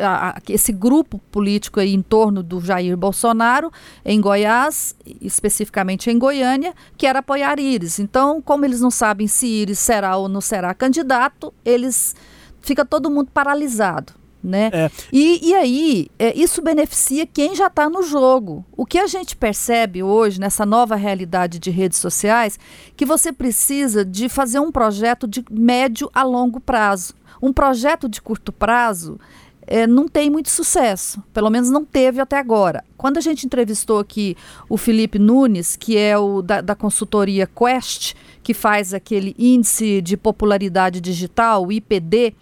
esse 0.48 0.72
grupo 0.72 1.20
político 1.30 1.80
aí 1.80 1.94
em 1.94 2.02
torno 2.02 2.42
do 2.42 2.60
Jair 2.60 2.96
Bolsonaro 2.96 3.70
em 4.04 4.20
Goiás, 4.20 4.94
especificamente 5.20 6.10
em 6.10 6.18
Goiânia, 6.18 6.74
que 6.96 7.06
era 7.06 7.18
apoiar 7.18 7.58
Íris. 7.58 7.98
Então, 7.98 8.40
como 8.40 8.64
eles 8.64 8.80
não 8.80 8.90
sabem 8.90 9.26
se 9.26 9.46
Íris 9.46 9.78
será 9.78 10.16
ou 10.16 10.28
não 10.28 10.40
será 10.40 10.72
candidato, 10.74 11.52
eles 11.64 12.14
fica 12.60 12.84
todo 12.84 13.10
mundo 13.10 13.30
paralisado 13.32 14.18
né? 14.42 14.70
É. 14.72 14.90
E, 15.12 15.48
e 15.50 15.54
aí, 15.54 16.08
é, 16.18 16.36
isso 16.36 16.62
beneficia 16.62 17.26
quem 17.26 17.54
já 17.54 17.66
está 17.66 17.88
no 17.88 18.02
jogo. 18.02 18.64
O 18.76 18.86
que 18.86 18.98
a 18.98 19.06
gente 19.06 19.36
percebe 19.36 20.02
hoje, 20.02 20.40
nessa 20.40 20.64
nova 20.64 20.96
realidade 20.96 21.58
de 21.58 21.70
redes 21.70 21.98
sociais, 21.98 22.58
que 22.96 23.04
você 23.04 23.32
precisa 23.32 24.04
de 24.04 24.28
fazer 24.28 24.60
um 24.60 24.70
projeto 24.70 25.26
de 25.26 25.44
médio 25.50 26.10
a 26.14 26.22
longo 26.22 26.60
prazo. 26.60 27.14
Um 27.40 27.52
projeto 27.52 28.08
de 28.08 28.20
curto 28.20 28.52
prazo 28.52 29.18
é, 29.68 29.86
não 29.86 30.08
tem 30.08 30.30
muito 30.30 30.48
sucesso, 30.48 31.22
pelo 31.32 31.50
menos 31.50 31.68
não 31.68 31.84
teve 31.84 32.20
até 32.20 32.38
agora. 32.38 32.82
Quando 32.96 33.18
a 33.18 33.20
gente 33.20 33.44
entrevistou 33.44 33.98
aqui 33.98 34.34
o 34.68 34.78
Felipe 34.78 35.18
Nunes, 35.18 35.76
que 35.76 35.96
é 35.96 36.16
o 36.16 36.40
da, 36.40 36.62
da 36.62 36.74
consultoria 36.74 37.46
Quest, 37.46 38.14
que 38.42 38.54
faz 38.54 38.94
aquele 38.94 39.36
índice 39.38 40.00
de 40.00 40.16
popularidade 40.16 41.02
digital, 41.02 41.66
o 41.66 41.70
IPD, 41.70 42.34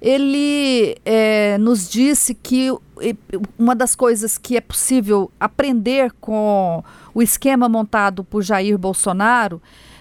ele 0.00 0.96
é, 1.04 1.58
nos 1.58 1.88
disse 1.88 2.34
que 2.34 2.70
uma 3.58 3.74
das 3.74 3.94
coisas 3.94 4.38
que 4.38 4.56
é 4.56 4.60
possível 4.60 5.30
aprender 5.38 6.12
com 6.20 6.82
o 7.14 7.22
esquema 7.22 7.68
montado 7.68 8.24
por 8.24 8.42
Jair 8.42 8.78
Bolsonaro 8.78 9.60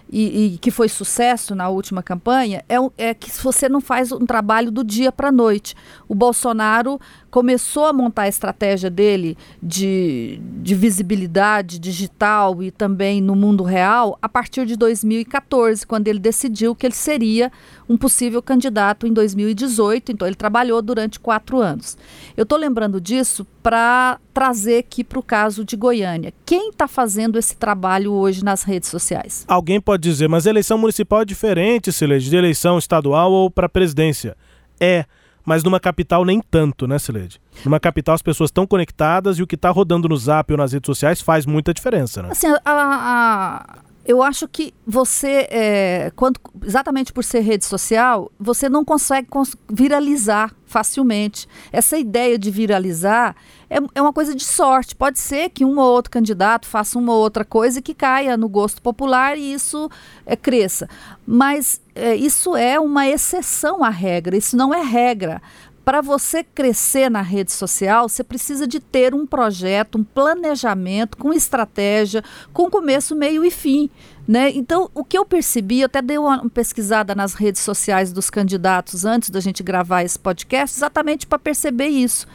e, 0.09 0.53
e, 0.53 0.57
que 0.57 0.71
foi 0.71 0.87
sucesso 0.87 1.53
na 1.53 1.67
última 1.67 2.01
campanha 2.01 2.63
é, 2.69 2.75
é 2.97 3.13
que 3.13 3.29
você 3.41 3.67
não 3.67 3.81
faz 3.81 4.11
um 4.11 4.25
trabalho 4.25 4.71
do 4.71 4.83
dia 4.83 5.11
para 5.11 5.29
a 5.29 5.31
noite. 5.31 5.75
O 6.07 6.15
Bolsonaro 6.15 6.99
começou 7.29 7.85
a 7.85 7.93
montar 7.93 8.23
a 8.23 8.27
estratégia 8.27 8.89
dele 8.89 9.37
de, 9.61 10.39
de 10.61 10.73
visibilidade 10.73 11.79
digital 11.79 12.63
e 12.63 12.71
também 12.71 13.21
no 13.21 13.35
mundo 13.35 13.63
real 13.63 14.17
a 14.21 14.29
partir 14.29 14.65
de 14.65 14.75
2014, 14.75 15.85
quando 15.85 16.07
ele 16.07 16.19
decidiu 16.19 16.73
que 16.73 16.85
ele 16.85 16.95
seria 16.95 17.51
um 17.89 17.97
possível 17.97 18.41
candidato 18.41 19.05
em 19.05 19.13
2018. 19.13 20.11
Então, 20.11 20.27
ele 20.27 20.35
trabalhou 20.35 20.81
durante 20.81 21.19
quatro 21.19 21.59
anos. 21.59 21.97
Eu 22.35 22.43
estou 22.43 22.57
lembrando 22.57 23.01
disso 23.01 23.45
para 23.61 24.19
trazer 24.33 24.77
aqui 24.77 25.03
para 25.03 25.19
o 25.19 25.23
caso 25.23 25.65
de 25.65 25.75
Goiânia. 25.75 26.33
Quem 26.45 26.69
está 26.69 26.87
fazendo 26.87 27.37
esse 27.37 27.57
trabalho 27.57 28.13
hoje 28.13 28.43
nas 28.43 28.63
redes 28.63 28.89
sociais? 28.89 29.43
Alguém 29.47 29.81
pode 29.81 30.03
dizer, 30.03 30.29
mas 30.29 30.45
eleição 30.45 30.77
municipal 30.77 31.21
é 31.21 31.25
diferente, 31.25 31.91
Sileide, 31.91 32.29
de 32.29 32.35
eleição 32.35 32.77
estadual 32.77 33.31
ou 33.31 33.51
para 33.51 33.67
presidência. 33.67 34.37
É 34.79 35.05
mas 35.47 35.63
numa 35.63 35.79
capital 35.79 36.25
nem 36.25 36.41
tanto, 36.41 36.85
né, 36.85 36.99
Sileide? 36.99 37.39
Numa 37.63 37.79
capital 37.79 38.13
as 38.13 38.21
pessoas 38.21 38.49
estão 38.49 38.67
conectadas 38.67 39.39
e 39.39 39.43
o 39.43 39.47
que 39.47 39.55
está 39.55 39.69
rodando 39.69 40.09
no 40.09 40.17
zap 40.17 40.51
ou 40.51 40.57
nas 40.57 40.73
redes 40.73 40.85
sociais 40.85 41.21
faz 41.21 41.45
muita 41.45 41.73
diferença, 41.73 42.21
né? 42.21 42.29
Assim, 42.31 42.47
a, 42.47 42.59
a, 42.65 43.77
eu 44.07 44.23
acho 44.23 44.47
que 44.47 44.73
você, 44.85 45.47
é, 45.51 46.11
quando, 46.15 46.39
exatamente 46.63 47.11
por 47.11 47.25
ser 47.25 47.41
rede 47.41 47.65
social, 47.65 48.31
você 48.39 48.69
não 48.69 48.85
consegue 48.85 49.27
viralizar 49.69 50.55
facilmente. 50.65 51.45
Essa 51.73 51.97
ideia 51.97 52.39
de 52.39 52.49
viralizar 52.49 53.35
é, 53.69 53.79
é 53.93 54.01
uma 54.01 54.13
coisa 54.13 54.33
de 54.33 54.45
sorte. 54.45 54.95
Pode 54.95 55.19
ser 55.19 55.49
que 55.49 55.65
um 55.65 55.77
ou 55.77 55.91
outro 55.91 56.09
candidato 56.09 56.67
faça 56.67 56.97
uma 56.97 57.13
ou 57.13 57.19
outra 57.19 57.43
coisa 57.43 57.79
e 57.79 57.81
que 57.81 57.93
caia 57.93 58.37
no 58.37 58.47
gosto 58.47 58.81
popular 58.81 59.37
e 59.37 59.51
isso 59.51 59.89
é, 60.25 60.37
cresça. 60.37 60.87
Mas 61.25 61.81
é, 61.93 62.15
isso 62.15 62.55
é 62.55 62.79
uma 62.79 63.05
exceção 63.09 63.83
à 63.83 63.89
regra, 63.89 64.37
isso 64.37 64.55
não 64.55 64.73
é 64.73 64.81
regra. 64.81 65.41
Para 65.87 66.01
você 66.01 66.43
crescer 66.43 67.09
na 67.09 67.21
rede 67.21 67.49
social, 67.49 68.09
você 68.09 68.21
precisa 68.21 68.67
de 68.67 68.77
ter 68.77 69.15
um 69.15 69.25
projeto, 69.25 69.97
um 69.97 70.03
planejamento 70.03 71.17
com 71.17 71.31
estratégia, 71.31 72.21
com 72.51 72.69
começo, 72.69 73.15
meio 73.15 73.45
e 73.45 73.49
fim. 73.49 73.89
Né? 74.27 74.51
Então, 74.51 74.91
o 74.93 75.01
que 75.01 75.17
eu 75.17 75.23
percebi, 75.23 75.79
eu 75.79 75.85
até 75.85 76.01
dei 76.01 76.17
uma 76.17 76.49
pesquisada 76.49 77.15
nas 77.15 77.35
redes 77.35 77.61
sociais 77.61 78.11
dos 78.11 78.29
candidatos 78.29 79.05
antes 79.05 79.29
da 79.29 79.39
gente 79.39 79.63
gravar 79.63 80.03
esse 80.03 80.19
podcast, 80.19 80.77
exatamente 80.77 81.25
para 81.25 81.39
perceber 81.39 81.87
isso. 81.87 82.27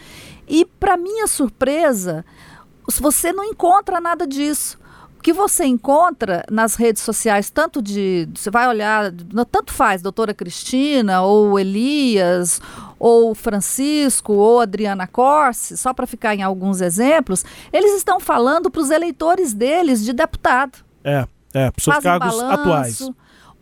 E, 0.49 0.65
para 0.65 0.97
minha 0.97 1.27
surpresa, 1.27 2.25
você 2.99 3.35
não 3.35 3.45
encontra 3.45 4.01
nada 4.01 4.27
disso. 4.27 4.79
O 5.19 5.23
que 5.23 5.33
você 5.33 5.65
encontra 5.65 6.43
nas 6.51 6.75
redes 6.75 7.01
sociais, 7.03 7.49
tanto 7.49 7.81
de. 7.81 8.29
Você 8.35 8.51
vai 8.51 8.67
olhar, 8.67 9.13
tanto 9.53 9.73
faz, 9.73 10.03
doutora 10.03 10.35
Cristina, 10.35 11.23
ou 11.23 11.61
Elias, 11.61 12.61
ou 13.03 13.35
Francisco, 13.35 14.33
ou 14.33 14.61
Adriana 14.61 15.09
Corse, 15.09 15.77
só 15.77 15.93
para 15.93 16.07
ficar 16.07 16.37
em 16.37 16.43
alguns 16.43 16.81
exemplos, 16.81 17.45
eles 17.73 17.97
estão 17.97 18.21
falando 18.21 18.71
para 18.71 18.81
os 18.81 18.91
eleitores 18.91 19.53
deles 19.53 20.05
de 20.05 20.13
deputado. 20.13 20.79
É. 21.03 21.27
É, 21.53 21.71
para 21.73 21.81
os 21.81 21.99
cargos 21.99 22.37
balanço, 22.37 22.61
atuais. 22.61 23.11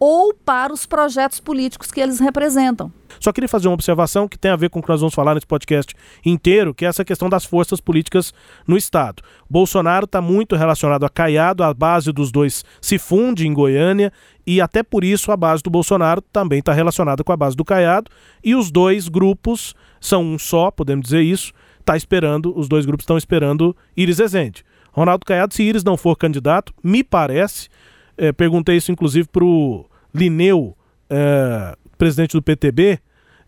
Ou 0.00 0.32
para 0.34 0.72
os 0.72 0.86
projetos 0.86 1.38
políticos 1.38 1.92
que 1.92 2.00
eles 2.00 2.18
representam. 2.18 2.90
Só 3.20 3.32
queria 3.32 3.48
fazer 3.48 3.68
uma 3.68 3.74
observação 3.74 4.26
que 4.26 4.38
tem 4.38 4.50
a 4.50 4.56
ver 4.56 4.70
com 4.70 4.78
o 4.78 4.82
que 4.82 4.88
nós 4.88 5.00
vamos 5.00 5.14
falar 5.14 5.34
nesse 5.34 5.46
podcast 5.46 5.94
inteiro, 6.24 6.72
que 6.72 6.86
é 6.86 6.88
essa 6.88 7.04
questão 7.04 7.28
das 7.28 7.44
forças 7.44 7.78
políticas 7.78 8.32
no 8.66 8.78
Estado. 8.78 9.22
Bolsonaro 9.48 10.06
está 10.06 10.22
muito 10.22 10.56
relacionado 10.56 11.04
a 11.04 11.08
Caiado, 11.10 11.62
a 11.62 11.74
base 11.74 12.12
dos 12.12 12.32
dois 12.32 12.64
se 12.80 12.98
funde 12.98 13.46
em 13.46 13.52
Goiânia, 13.52 14.10
e 14.46 14.58
até 14.58 14.82
por 14.82 15.04
isso 15.04 15.30
a 15.30 15.36
base 15.36 15.62
do 15.62 15.68
Bolsonaro 15.68 16.22
também 16.22 16.60
está 16.60 16.72
relacionada 16.72 17.22
com 17.22 17.32
a 17.32 17.36
base 17.36 17.54
do 17.54 17.64
Caiado, 17.64 18.10
e 18.42 18.54
os 18.54 18.70
dois 18.70 19.06
grupos 19.06 19.74
são 20.00 20.24
um 20.24 20.38
só, 20.38 20.70
podemos 20.70 21.04
dizer 21.04 21.20
isso, 21.20 21.52
está 21.78 21.96
esperando, 21.96 22.56
os 22.58 22.68
dois 22.68 22.86
grupos 22.86 23.02
estão 23.02 23.18
esperando 23.18 23.76
Iris 23.94 24.18
Ezende. 24.18 24.64
Ronaldo 24.92 25.26
Caiado, 25.26 25.52
se 25.52 25.62
Iris 25.62 25.84
não 25.84 25.96
for 25.96 26.16
candidato, 26.16 26.72
me 26.82 27.04
parece, 27.04 27.68
é, 28.16 28.32
perguntei 28.32 28.76
isso 28.76 28.90
inclusive 28.90 29.28
para 29.28 29.44
o 29.44 29.89
Lineu, 30.14 30.76
é, 31.08 31.76
presidente 31.98 32.32
do 32.32 32.42
PTB, 32.42 32.98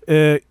é, 0.07 0.43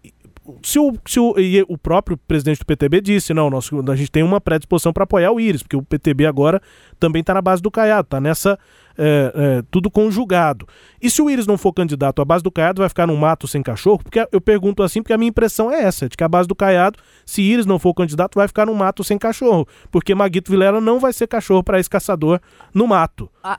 se 0.63 0.79
o, 0.79 0.93
se 1.05 1.19
o, 1.19 1.35
o 1.67 1.77
próprio 1.77 2.17
presidente 2.17 2.59
do 2.59 2.65
PTB 2.65 3.01
disse, 3.01 3.33
não, 3.33 3.49
nós, 3.49 3.69
a 3.89 3.95
gente 3.95 4.11
tem 4.11 4.23
uma 4.23 4.41
predisposição 4.41 4.91
para 4.91 5.03
apoiar 5.03 5.31
o 5.31 5.39
Íris, 5.39 5.61
porque 5.61 5.75
o 5.75 5.83
PTB 5.83 6.25
agora 6.25 6.61
também 6.99 7.21
está 7.21 7.33
na 7.33 7.41
base 7.41 7.61
do 7.61 7.69
Caiado, 7.69 8.07
está 8.07 8.19
nessa 8.19 8.57
é, 8.97 9.33
é, 9.33 9.63
tudo 9.69 9.89
conjugado. 9.89 10.67
E 11.01 11.09
se 11.09 11.21
o 11.21 11.29
Íris 11.29 11.47
não 11.47 11.57
for 11.57 11.73
candidato, 11.73 12.21
a 12.21 12.25
base 12.25 12.43
do 12.43 12.51
Caiado 12.51 12.81
vai 12.81 12.89
ficar 12.89 13.07
num 13.07 13.15
mato 13.15 13.47
sem 13.47 13.63
cachorro? 13.63 13.99
Porque 14.03 14.27
eu 14.31 14.41
pergunto 14.41 14.83
assim, 14.83 15.01
porque 15.01 15.13
a 15.13 15.17
minha 15.17 15.29
impressão 15.29 15.71
é 15.71 15.81
essa, 15.81 16.07
de 16.07 16.15
que 16.15 16.23
a 16.23 16.27
base 16.27 16.47
do 16.47 16.55
Caiado, 16.55 16.99
se 17.25 17.41
Íris 17.41 17.65
não 17.65 17.79
for 17.79 17.93
candidato, 17.93 18.35
vai 18.35 18.47
ficar 18.47 18.65
num 18.65 18.75
mato 18.75 19.03
sem 19.03 19.17
cachorro, 19.17 19.67
porque 19.91 20.13
Maguito 20.13 20.51
Vilela 20.51 20.79
não 20.79 20.99
vai 20.99 21.13
ser 21.13 21.27
cachorro 21.27 21.63
para 21.63 21.79
esse 21.79 21.89
caçador 21.89 22.39
no 22.73 22.87
mato. 22.87 23.29
Ah. 23.43 23.57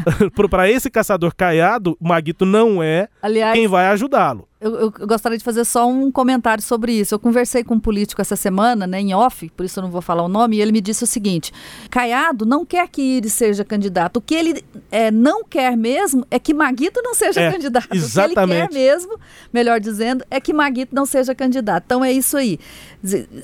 para 0.48 0.70
esse 0.70 0.90
caçador 0.90 1.34
Caiado, 1.34 1.96
Maguito 2.00 2.46
não 2.46 2.82
é 2.82 3.08
Aliás, 3.20 3.54
quem 3.54 3.66
vai 3.66 3.86
ajudá-lo. 3.86 4.48
Eu, 4.64 4.76
eu, 4.76 4.90
gostaria 4.90 5.36
de 5.36 5.44
fazer 5.44 5.62
só 5.66 5.86
um 5.86 6.10
comentário 6.10 6.64
sobre 6.64 6.90
isso. 6.90 7.14
Eu 7.14 7.18
conversei 7.18 7.62
com 7.62 7.74
um 7.74 7.78
político 7.78 8.22
essa 8.22 8.34
semana, 8.34 8.86
né, 8.86 8.98
em 8.98 9.12
off, 9.12 9.50
por 9.50 9.66
isso 9.66 9.78
eu 9.78 9.82
não 9.82 9.90
vou 9.90 10.00
falar 10.00 10.22
o 10.22 10.28
nome, 10.28 10.56
e 10.56 10.62
ele 10.62 10.72
me 10.72 10.80
disse 10.80 11.04
o 11.04 11.06
seguinte: 11.06 11.52
Caiado 11.90 12.46
não 12.46 12.64
quer 12.64 12.88
que 12.88 13.02
Iris 13.02 13.34
seja 13.34 13.62
candidato. 13.62 14.16
O 14.16 14.20
que 14.22 14.34
ele 14.34 14.64
é, 14.90 15.10
não 15.10 15.44
quer 15.44 15.76
mesmo 15.76 16.26
é 16.30 16.38
que 16.38 16.54
Maguito 16.54 17.02
não 17.02 17.12
seja 17.12 17.42
é, 17.42 17.52
candidato. 17.52 17.88
Exatamente. 17.92 18.32
O 18.32 18.46
que 18.46 18.52
ele 18.54 18.68
quer 18.68 18.72
mesmo, 18.72 19.20
melhor 19.52 19.78
dizendo, 19.78 20.24
é 20.30 20.40
que 20.40 20.54
Maguito 20.54 20.94
não 20.94 21.04
seja 21.04 21.34
candidato. 21.34 21.84
Então 21.84 22.02
é 22.02 22.10
isso 22.10 22.38
aí. 22.38 22.58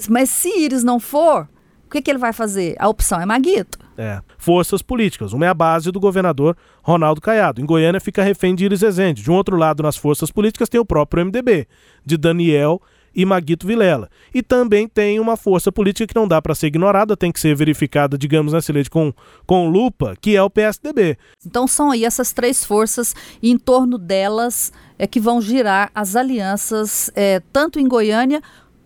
Mas 0.08 0.30
se 0.30 0.48
Iris 0.48 0.82
não 0.82 0.98
for, 0.98 1.46
o 1.86 1.90
que, 1.90 2.00
que 2.00 2.10
ele 2.10 2.18
vai 2.18 2.32
fazer? 2.32 2.76
A 2.78 2.88
opção 2.88 3.20
é 3.20 3.26
Maguito. 3.26 3.78
É. 4.00 4.22
Forças 4.38 4.80
políticas. 4.80 5.34
Uma 5.34 5.44
é 5.44 5.48
a 5.50 5.54
base 5.54 5.92
do 5.92 6.00
governador 6.00 6.56
Ronaldo 6.82 7.20
Caiado. 7.20 7.60
Em 7.60 7.66
Goiânia 7.66 8.00
fica 8.00 8.22
refém 8.22 8.54
de 8.54 8.64
Iris 8.64 8.82
Ezende. 8.82 9.22
De 9.22 9.30
um 9.30 9.34
outro 9.34 9.58
lado, 9.58 9.82
nas 9.82 9.94
forças 9.94 10.30
políticas, 10.30 10.70
tem 10.70 10.80
o 10.80 10.86
próprio 10.86 11.22
MDB, 11.26 11.68
de 12.02 12.16
Daniel 12.16 12.80
e 13.14 13.26
Maguito 13.26 13.66
Vilela. 13.66 14.08
E 14.32 14.42
também 14.42 14.88
tem 14.88 15.20
uma 15.20 15.36
força 15.36 15.70
política 15.70 16.06
que 16.06 16.18
não 16.18 16.26
dá 16.26 16.40
para 16.40 16.54
ser 16.54 16.68
ignorada, 16.68 17.14
tem 17.14 17.30
que 17.30 17.38
ser 17.38 17.54
verificada, 17.54 18.16
digamos, 18.16 18.54
nessa 18.54 18.72
lei 18.72 18.84
com, 18.90 19.12
com 19.46 19.68
lupa, 19.68 20.16
que 20.18 20.34
é 20.34 20.42
o 20.42 20.48
PSDB. 20.48 21.18
Então 21.44 21.66
são 21.66 21.90
aí 21.90 22.06
essas 22.06 22.32
três 22.32 22.64
forças 22.64 23.14
e 23.42 23.50
em 23.50 23.58
torno 23.58 23.98
delas 23.98 24.72
é 24.98 25.06
que 25.06 25.20
vão 25.20 25.42
girar 25.42 25.90
as 25.94 26.16
alianças, 26.16 27.10
é, 27.14 27.42
tanto 27.52 27.78
em 27.78 27.86
Goiânia 27.86 28.40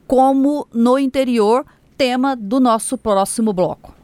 como 0.09 0.67
no 0.75 0.99
interior, 0.99 1.65
tema 1.97 2.35
do 2.35 2.59
nosso 2.59 2.99
próximo 2.99 3.53
bloco. 3.53 3.95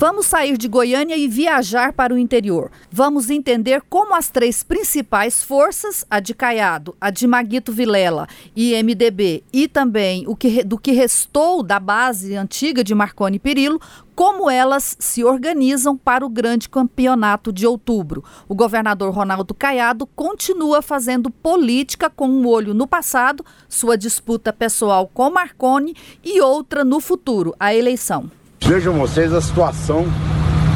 Vamos 0.00 0.24
sair 0.24 0.56
de 0.56 0.66
Goiânia 0.66 1.14
e 1.14 1.28
viajar 1.28 1.92
para 1.92 2.14
o 2.14 2.16
interior. 2.16 2.70
Vamos 2.90 3.28
entender 3.28 3.82
como 3.82 4.14
as 4.14 4.30
três 4.30 4.62
principais 4.62 5.42
forças, 5.42 6.06
a 6.08 6.20
de 6.20 6.32
Caiado, 6.32 6.96
a 6.98 7.10
de 7.10 7.26
Maguito 7.26 7.70
Vilela 7.70 8.26
e 8.56 8.72
MDB, 8.82 9.44
e 9.52 9.68
também 9.68 10.24
o 10.26 10.34
que, 10.34 10.64
do 10.64 10.78
que 10.78 10.92
restou 10.92 11.62
da 11.62 11.78
base 11.78 12.34
antiga 12.34 12.82
de 12.82 12.94
Marconi 12.94 13.38
Perillo, 13.38 13.78
como 14.14 14.48
elas 14.48 14.96
se 14.98 15.22
organizam 15.22 15.98
para 15.98 16.24
o 16.24 16.30
grande 16.30 16.70
campeonato 16.70 17.52
de 17.52 17.66
outubro. 17.66 18.24
O 18.48 18.54
governador 18.54 19.12
Ronaldo 19.12 19.52
Caiado 19.52 20.06
continua 20.06 20.80
fazendo 20.80 21.28
política 21.28 22.08
com 22.08 22.26
um 22.26 22.46
olho 22.46 22.72
no 22.72 22.86
passado, 22.86 23.44
sua 23.68 23.98
disputa 23.98 24.50
pessoal 24.50 25.06
com 25.12 25.28
Marconi 25.28 25.94
e 26.24 26.40
outra 26.40 26.86
no 26.86 27.00
futuro, 27.00 27.54
a 27.60 27.74
eleição. 27.74 28.39
Vejam 28.64 28.94
vocês 28.94 29.32
a 29.32 29.40
situação 29.40 30.06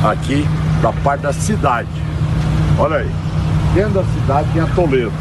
aqui 0.03 0.45
da 0.83 0.93
parte 0.93 1.21
da 1.21 1.33
cidade. 1.33 1.88
Olha 2.79 2.97
aí. 2.97 3.11
Dentro 3.75 3.95
da 3.95 4.05
cidade 4.05 4.49
tem 4.53 4.62
a 4.62 4.67
Toledo. 4.67 5.12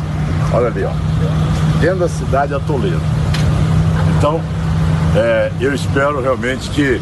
Olha 0.52 0.68
ali, 0.68 0.84
ó. 0.84 0.92
Dentro 1.80 2.00
da 2.00 2.10
cidade 2.10 2.54
a 2.54 2.60
Toledo. 2.60 3.02
Então, 4.18 4.42
é, 5.16 5.52
eu 5.60 5.74
espero 5.74 6.22
realmente 6.22 6.70
que 6.72 7.00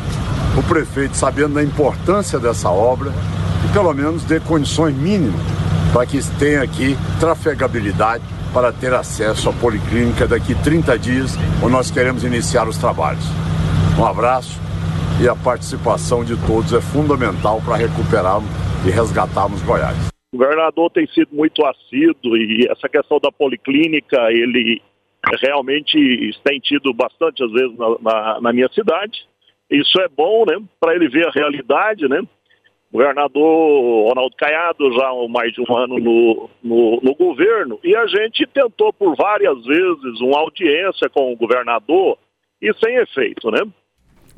o 0.57 0.63
prefeito, 0.63 1.15
sabendo 1.15 1.53
da 1.53 1.63
importância 1.63 2.37
dessa 2.37 2.69
obra, 2.69 3.11
que 3.61 3.71
pelo 3.71 3.93
menos 3.93 4.23
dê 4.23 4.39
condições 4.39 4.95
mínimas 4.95 5.39
para 5.93 6.05
que 6.05 6.21
tenha 6.37 6.63
aqui 6.63 6.97
trafegabilidade 7.19 8.23
para 8.53 8.71
ter 8.73 8.93
acesso 8.93 9.49
à 9.49 9.53
policlínica 9.53 10.27
daqui 10.27 10.53
30 10.55 10.99
dias, 10.99 11.37
onde 11.61 11.71
nós 11.71 11.89
queremos 11.89 12.23
iniciar 12.23 12.67
os 12.67 12.77
trabalhos. 12.77 13.23
Um 13.97 14.05
abraço 14.05 14.59
e 15.19 15.27
a 15.27 15.35
participação 15.35 16.23
de 16.23 16.35
todos 16.47 16.73
é 16.73 16.81
fundamental 16.81 17.61
para 17.65 17.75
recuperarmos 17.75 18.49
e 18.85 18.91
resgatarmos 18.91 19.61
Goiás. 19.63 20.11
O 20.33 20.37
governador 20.37 20.89
tem 20.91 21.05
sido 21.07 21.29
muito 21.33 21.65
assíduo 21.65 22.37
e 22.37 22.67
essa 22.69 22.87
questão 22.87 23.19
da 23.19 23.31
policlínica, 23.31 24.17
ele 24.29 24.81
realmente 25.41 26.31
tem 26.43 26.59
tido 26.59 26.93
bastante 26.93 27.43
às 27.43 27.51
vezes 27.51 27.77
na, 27.77 27.97
na, 28.01 28.41
na 28.41 28.53
minha 28.53 28.69
cidade. 28.69 29.25
Isso 29.69 29.99
é 30.01 30.07
bom, 30.07 30.45
né, 30.45 30.57
para 30.79 30.95
ele 30.95 31.09
ver 31.09 31.27
a 31.27 31.31
realidade, 31.31 32.07
né? 32.07 32.21
O 32.91 32.97
governador 32.97 34.09
Ronaldo 34.09 34.35
Caiado 34.35 34.91
já 34.93 35.07
há 35.07 35.27
mais 35.29 35.53
de 35.53 35.61
um 35.61 35.77
ano 35.77 35.97
no, 35.97 36.49
no, 36.61 36.99
no 37.01 37.15
governo 37.15 37.79
e 37.83 37.95
a 37.95 38.05
gente 38.05 38.45
tentou 38.47 38.91
por 38.91 39.15
várias 39.15 39.63
vezes 39.65 40.19
uma 40.19 40.39
audiência 40.39 41.09
com 41.09 41.31
o 41.31 41.37
governador 41.37 42.17
e 42.61 42.73
sem 42.73 42.95
efeito, 42.97 43.49
né? 43.49 43.59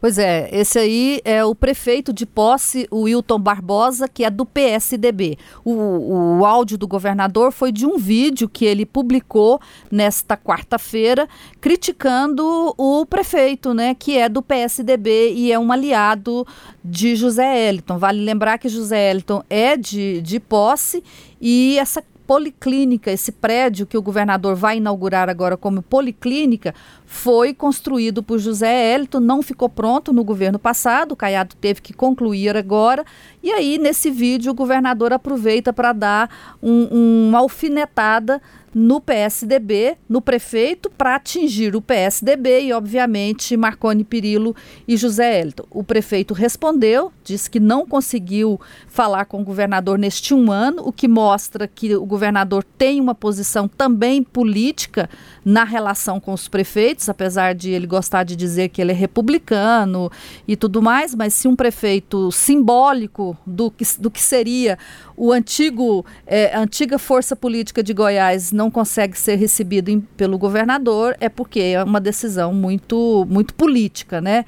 Pois 0.04 0.18
é, 0.18 0.50
esse 0.52 0.78
aí 0.78 1.22
é 1.24 1.46
o 1.46 1.56
prefeito 1.56 2.12
de 2.12 2.26
posse, 2.26 2.86
o 2.92 3.04
Wilton 3.04 3.40
Barbosa, 3.40 4.06
que 4.06 4.26
é 4.26 4.30
do 4.30 4.46
PSDB. 4.46 5.38
O, 5.64 6.40
o 6.40 6.46
áudio 6.46 6.78
do 6.78 6.86
governador 6.86 7.54
foi 7.54 7.72
de 7.72 7.86
um 7.86 7.98
vídeo 7.98 8.50
que 8.50 8.66
ele 8.66 8.86
publicou 8.86 9.62
nesta 9.90 10.36
quarta-feira, 10.36 11.26
criticando 11.62 12.76
o 12.78 13.06
prefeito, 13.06 13.74
né, 13.74 13.96
que 13.96 14.18
é 14.18 14.28
do 14.28 14.42
PSDB 14.42 15.36
e 15.36 15.54
é 15.54 15.58
um 15.58 15.72
aliado 15.72 16.46
de 16.84 17.16
José 17.16 17.70
Eliton. 17.70 17.98
Vale 17.98 18.20
lembrar 18.20 18.58
que 18.58 18.68
José 18.68 19.10
Eliton 19.10 19.42
é 19.50 19.78
de, 19.78 20.22
de 20.22 20.38
posse 20.38 21.02
e 21.40 21.80
essa 21.80 22.04
policlínica, 22.28 23.12
esse 23.12 23.32
prédio 23.32 23.86
que 23.86 23.98
o 23.98 24.02
governador 24.02 24.56
vai 24.56 24.78
inaugurar 24.78 25.30
agora 25.30 25.58
como 25.58 25.82
policlínica, 25.82 26.74
foi 27.14 27.54
construído 27.54 28.24
por 28.24 28.40
José 28.40 28.92
Hélito, 28.92 29.20
não 29.20 29.44
ficou 29.44 29.70
pronto 29.70 30.12
no 30.12 30.24
governo 30.24 30.58
passado, 30.58 31.12
o 31.12 31.16
Caiado 31.16 31.56
teve 31.56 31.80
que 31.80 31.94
concluir 31.94 32.58
agora. 32.58 33.06
E 33.42 33.52
aí, 33.52 33.78
nesse 33.78 34.10
vídeo, 34.10 34.52
o 34.52 34.56
governador 34.56 35.14
aproveita 35.14 35.72
para 35.72 35.94
dar 35.94 36.58
um, 36.62 37.28
uma 37.30 37.38
alfinetada 37.38 38.42
no 38.74 39.00
PSDB, 39.00 39.98
no 40.10 40.20
prefeito, 40.20 40.90
para 40.90 41.16
atingir 41.16 41.76
o 41.76 41.82
PSDB 41.82 42.62
e, 42.64 42.74
obviamente, 42.74 43.56
Marconi 43.56 44.04
Perillo 44.04 44.56
e 44.88 44.98
José 44.98 45.40
Hélito. 45.40 45.68
O 45.70 45.84
prefeito 45.84 46.34
respondeu, 46.34 47.12
disse 47.24 47.50
que 47.50 47.60
não 47.60 47.86
conseguiu 47.86 48.60
falar 48.88 49.26
com 49.26 49.42
o 49.42 49.46
governador 49.46 50.00
neste 50.00 50.34
um 50.34 50.52
ano, 50.52 50.82
o 50.84 50.92
que 50.92 51.08
mostra 51.08 51.68
que 51.68 51.96
o 51.96 52.06
governador 52.06 52.64
tem 52.78 53.00
uma 53.00 53.14
posição 53.14 53.68
também 53.68 54.24
política 54.24 55.08
na 55.46 55.64
relação 55.64 56.20
com 56.20 56.34
os 56.34 56.48
prefeitos, 56.48 57.10
apesar 57.10 57.54
de 57.54 57.72
ele 57.72 57.86
gostar 57.86 58.24
de 58.24 58.36
dizer 58.36 58.70
que 58.70 58.82
ele 58.82 58.92
é 58.92 58.96
republicano 58.96 60.12
e 60.48 60.56
tudo 60.56 60.82
mais, 60.82 61.14
mas 61.14 61.34
se 61.34 61.48
um 61.48 61.56
prefeito 61.56 62.32
simbólico 62.32 63.38
do 63.46 63.70
que, 63.70 63.86
do 64.00 64.10
que 64.10 64.22
seria 64.22 64.78
o 65.16 65.32
antigo, 65.32 66.06
é, 66.26 66.56
a 66.56 66.60
antiga 66.60 66.98
força 66.98 67.36
política 67.36 67.84
de 67.84 67.94
Goiás 67.94 68.52
não 68.52 68.72
consegue 68.72 69.18
ser 69.18 69.36
recebido 69.36 69.90
em, 69.90 70.00
pelo 70.00 70.38
governador, 70.38 71.16
é 71.20 71.30
porque 71.30 71.60
é 71.60 71.84
uma 71.84 72.00
decisão 72.00 72.54
muito, 72.54 73.26
muito 73.30 73.54
política, 73.54 74.22
né? 74.22 74.46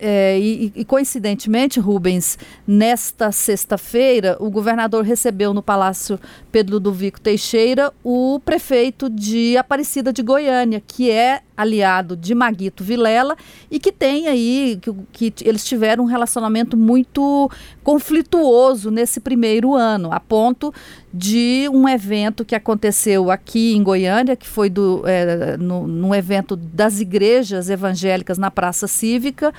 É, 0.00 0.38
e, 0.38 0.72
e, 0.74 0.84
coincidentemente, 0.84 1.78
Rubens, 1.78 2.38
nesta 2.66 3.30
sexta-feira, 3.30 4.36
o 4.40 4.50
governador 4.50 5.04
recebeu 5.04 5.54
no 5.54 5.62
Palácio 5.62 6.18
Pedro 6.50 6.74
Ludovico 6.74 7.20
Teixeira 7.20 7.92
o 8.02 8.40
prefeito 8.44 9.08
de 9.08 9.56
Aparecida 9.56 10.12
de 10.12 10.22
Goiânia, 10.22 10.82
que 10.84 11.10
é 11.10 11.42
aliado 11.60 12.16
de 12.16 12.34
Maguito 12.34 12.82
Vilela 12.82 13.36
e 13.70 13.78
que 13.78 13.92
tem 13.92 14.28
aí, 14.28 14.78
que, 15.12 15.30
que 15.30 15.48
eles 15.48 15.64
tiveram 15.64 16.04
um 16.04 16.06
relacionamento 16.06 16.76
muito 16.76 17.50
conflituoso 17.82 18.90
nesse 18.90 19.20
primeiro 19.20 19.74
ano, 19.74 20.12
a 20.12 20.20
ponto 20.20 20.72
de 21.12 21.68
um 21.72 21.88
evento 21.88 22.44
que 22.44 22.54
aconteceu 22.54 23.30
aqui 23.30 23.74
em 23.74 23.82
Goiânia, 23.82 24.36
que 24.36 24.46
foi 24.46 24.70
do, 24.70 25.02
é, 25.06 25.56
no, 25.56 25.86
num 25.86 26.14
evento 26.14 26.56
das 26.56 27.00
igrejas 27.00 27.68
evangélicas 27.68 28.38
na 28.38 28.50
Praça 28.50 28.86
Cívica. 28.86 29.52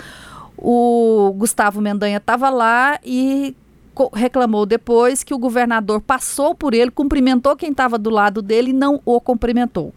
O 0.57 1.33
Gustavo 1.37 1.81
Mendanha 1.81 2.17
estava 2.17 2.49
lá 2.49 2.99
e 3.03 3.55
reclamou 4.13 4.65
depois 4.65 5.23
que 5.23 5.33
o 5.33 5.37
governador 5.37 6.01
passou 6.01 6.55
por 6.55 6.73
ele, 6.73 6.91
cumprimentou 6.91 7.55
quem 7.55 7.71
estava 7.71 7.97
do 7.97 8.09
lado 8.09 8.41
dele 8.41 8.69
e 8.71 8.73
não 8.73 9.01
o 9.05 9.19
cumprimentou. 9.19 9.93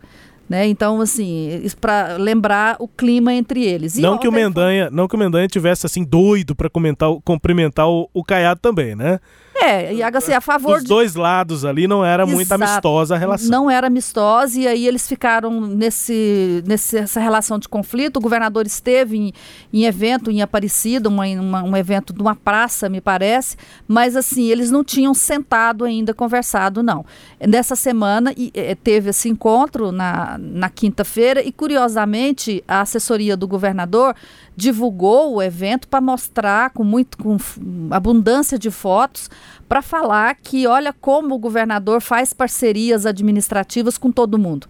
Né? 0.49 0.67
Então, 0.67 1.01
assim, 1.01 1.63
para 1.81 2.17
lembrar 2.17 2.77
o 2.79 2.87
clima 2.87 3.33
entre 3.33 3.65
eles. 3.65 3.97
E 3.97 4.03
não 4.03 4.19
que 4.19 4.29
o 4.29 4.33
Mendanha, 4.33 4.91
não 4.91 5.09
que 5.09 5.17
o 5.17 5.19
Mendanha 5.19 5.49
tivesse 5.49 5.87
assim 5.87 6.05
doido 6.05 6.55
para 6.55 6.69
comentar, 6.69 7.09
cumprimentar 7.25 7.89
o, 7.89 8.11
o 8.13 8.23
Caiado 8.23 8.61
também, 8.61 8.95
né? 8.95 9.19
É, 9.65 9.95
e 9.95 10.03
assim, 10.03 10.33
a 10.33 10.41
favor 10.41 10.75
Dos 10.75 10.83
de... 10.83 10.89
dois 10.89 11.15
lados 11.15 11.65
ali 11.65 11.87
não 11.87 12.05
era 12.05 12.25
Exato. 12.25 12.37
muito 12.37 12.53
amistosa 12.53 13.15
a 13.15 13.19
relação. 13.19 13.49
Não 13.49 13.71
era 13.71 13.87
amistosa 13.87 14.61
e 14.61 14.69
aí 14.69 14.87
eles 14.87 15.09
ficaram 15.09 15.61
nesse, 15.61 16.63
nessa 16.67 17.19
relação 17.19 17.59
de 17.59 17.69
conflito. 17.69 18.19
O 18.19 18.21
governador 18.21 18.67
esteve 18.67 19.17
em, 19.17 19.33
em 19.73 19.85
evento 19.85 20.31
em 20.31 20.43
Aparecida, 20.43 21.09
uma, 21.09 21.25
uma, 21.27 21.63
um 21.63 21.77
evento 21.77 22.13
de 22.13 22.21
uma 22.21 22.37
praça, 22.37 22.89
me 22.89 23.01
parece, 23.01 23.57
mas 23.89 24.17
assim, 24.17 24.45
eles 24.45 24.71
não 24.71 24.85
tinham 24.85 25.15
sentado 25.15 25.85
ainda, 25.85 26.13
conversado, 26.13 26.83
não. 26.83 27.05
Nessa 27.41 27.75
semana 27.75 28.33
e, 28.37 28.53
teve 28.83 29.11
esse 29.11 29.29
encontro 29.29 29.91
na, 29.91 30.37
na 30.39 30.69
quinta-feira 30.69 31.43
e, 31.43 31.51
curiosamente, 31.51 32.63
a 32.69 32.83
assessoria 32.83 33.37
do 33.37 33.49
governador 33.49 34.15
divulgou 34.57 35.35
o 35.35 35.43
evento 35.43 35.89
para 35.89 36.01
mostrar 36.01 36.71
com 36.71 36.85
muito 36.85 37.19
com 37.19 37.37
abundância 37.91 38.59
de 38.59 38.71
fotos 38.71 39.29
para 39.69 39.83
falar 39.83 40.35
que 40.37 40.67
olha 40.67 40.93
como 40.93 41.35
o 41.35 41.39
governador 41.39 42.01
faz 42.01 42.33
parcerias 42.33 43.07
administrativas 43.07 43.99
com 43.99 44.11
todo 44.11 44.39
mundo. 44.39 44.67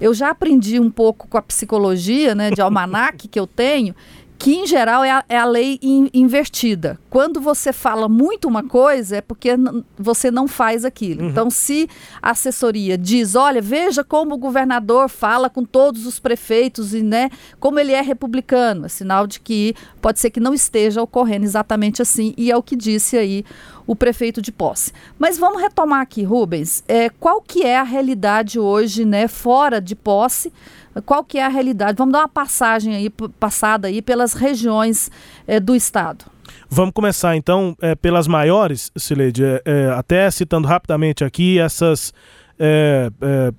Eu 0.00 0.12
já 0.12 0.30
aprendi 0.30 0.80
um 0.80 0.90
pouco 0.90 1.28
com 1.28 1.38
a 1.38 1.42
psicologia, 1.42 2.34
né, 2.34 2.50
de 2.50 2.60
almanac 2.60 3.28
que 3.28 3.38
eu 3.38 3.46
tenho, 3.46 3.94
que 4.42 4.56
em 4.56 4.66
geral 4.66 5.04
é 5.04 5.10
a, 5.12 5.24
é 5.28 5.38
a 5.38 5.44
lei 5.44 5.78
in, 5.80 6.10
invertida. 6.12 6.98
Quando 7.08 7.40
você 7.40 7.72
fala 7.72 8.08
muito 8.08 8.48
uma 8.48 8.64
coisa, 8.64 9.18
é 9.18 9.20
porque 9.20 9.50
você 9.96 10.32
não 10.32 10.48
faz 10.48 10.84
aquilo. 10.84 11.22
Uhum. 11.22 11.28
Então, 11.28 11.48
se 11.48 11.88
a 12.20 12.32
assessoria 12.32 12.98
diz, 12.98 13.36
olha, 13.36 13.62
veja 13.62 14.02
como 14.02 14.34
o 14.34 14.38
governador 14.38 15.08
fala 15.08 15.48
com 15.48 15.64
todos 15.64 16.06
os 16.06 16.18
prefeitos 16.18 16.92
e 16.92 17.04
né, 17.04 17.30
como 17.60 17.78
ele 17.78 17.92
é 17.92 18.00
republicano, 18.00 18.86
é 18.86 18.88
sinal 18.88 19.28
de 19.28 19.38
que 19.38 19.76
pode 20.00 20.18
ser 20.18 20.30
que 20.30 20.40
não 20.40 20.52
esteja 20.52 21.00
ocorrendo 21.00 21.44
exatamente 21.44 22.02
assim, 22.02 22.34
e 22.36 22.50
é 22.50 22.56
o 22.56 22.64
que 22.64 22.74
disse 22.74 23.16
aí 23.16 23.44
o 23.86 23.94
prefeito 23.94 24.42
de 24.42 24.50
posse. 24.50 24.92
Mas 25.20 25.38
vamos 25.38 25.62
retomar 25.62 26.00
aqui, 26.00 26.24
Rubens, 26.24 26.82
é, 26.88 27.08
qual 27.10 27.40
que 27.40 27.62
é 27.62 27.78
a 27.78 27.84
realidade 27.84 28.58
hoje, 28.58 29.04
né, 29.04 29.28
fora 29.28 29.80
de 29.80 29.94
posse? 29.94 30.52
Qual 31.00 31.24
que 31.24 31.38
é 31.38 31.44
a 31.44 31.48
realidade. 31.48 31.96
Vamos 31.96 32.12
dar 32.12 32.20
uma 32.20 32.28
passagem 32.28 32.94
aí, 32.94 33.10
passada 33.40 33.88
aí 33.88 34.02
pelas 34.02 34.34
regiões 34.34 35.10
é, 35.46 35.58
do 35.58 35.74
estado. 35.74 36.24
Vamos 36.68 36.92
começar 36.92 37.36
então 37.36 37.76
é, 37.80 37.94
pelas 37.94 38.26
maiores, 38.26 38.90
Sileide, 38.96 39.44
é, 39.64 39.90
até 39.96 40.30
citando 40.30 40.66
rapidamente 40.66 41.24
aqui 41.24 41.58
essas, 41.58 42.12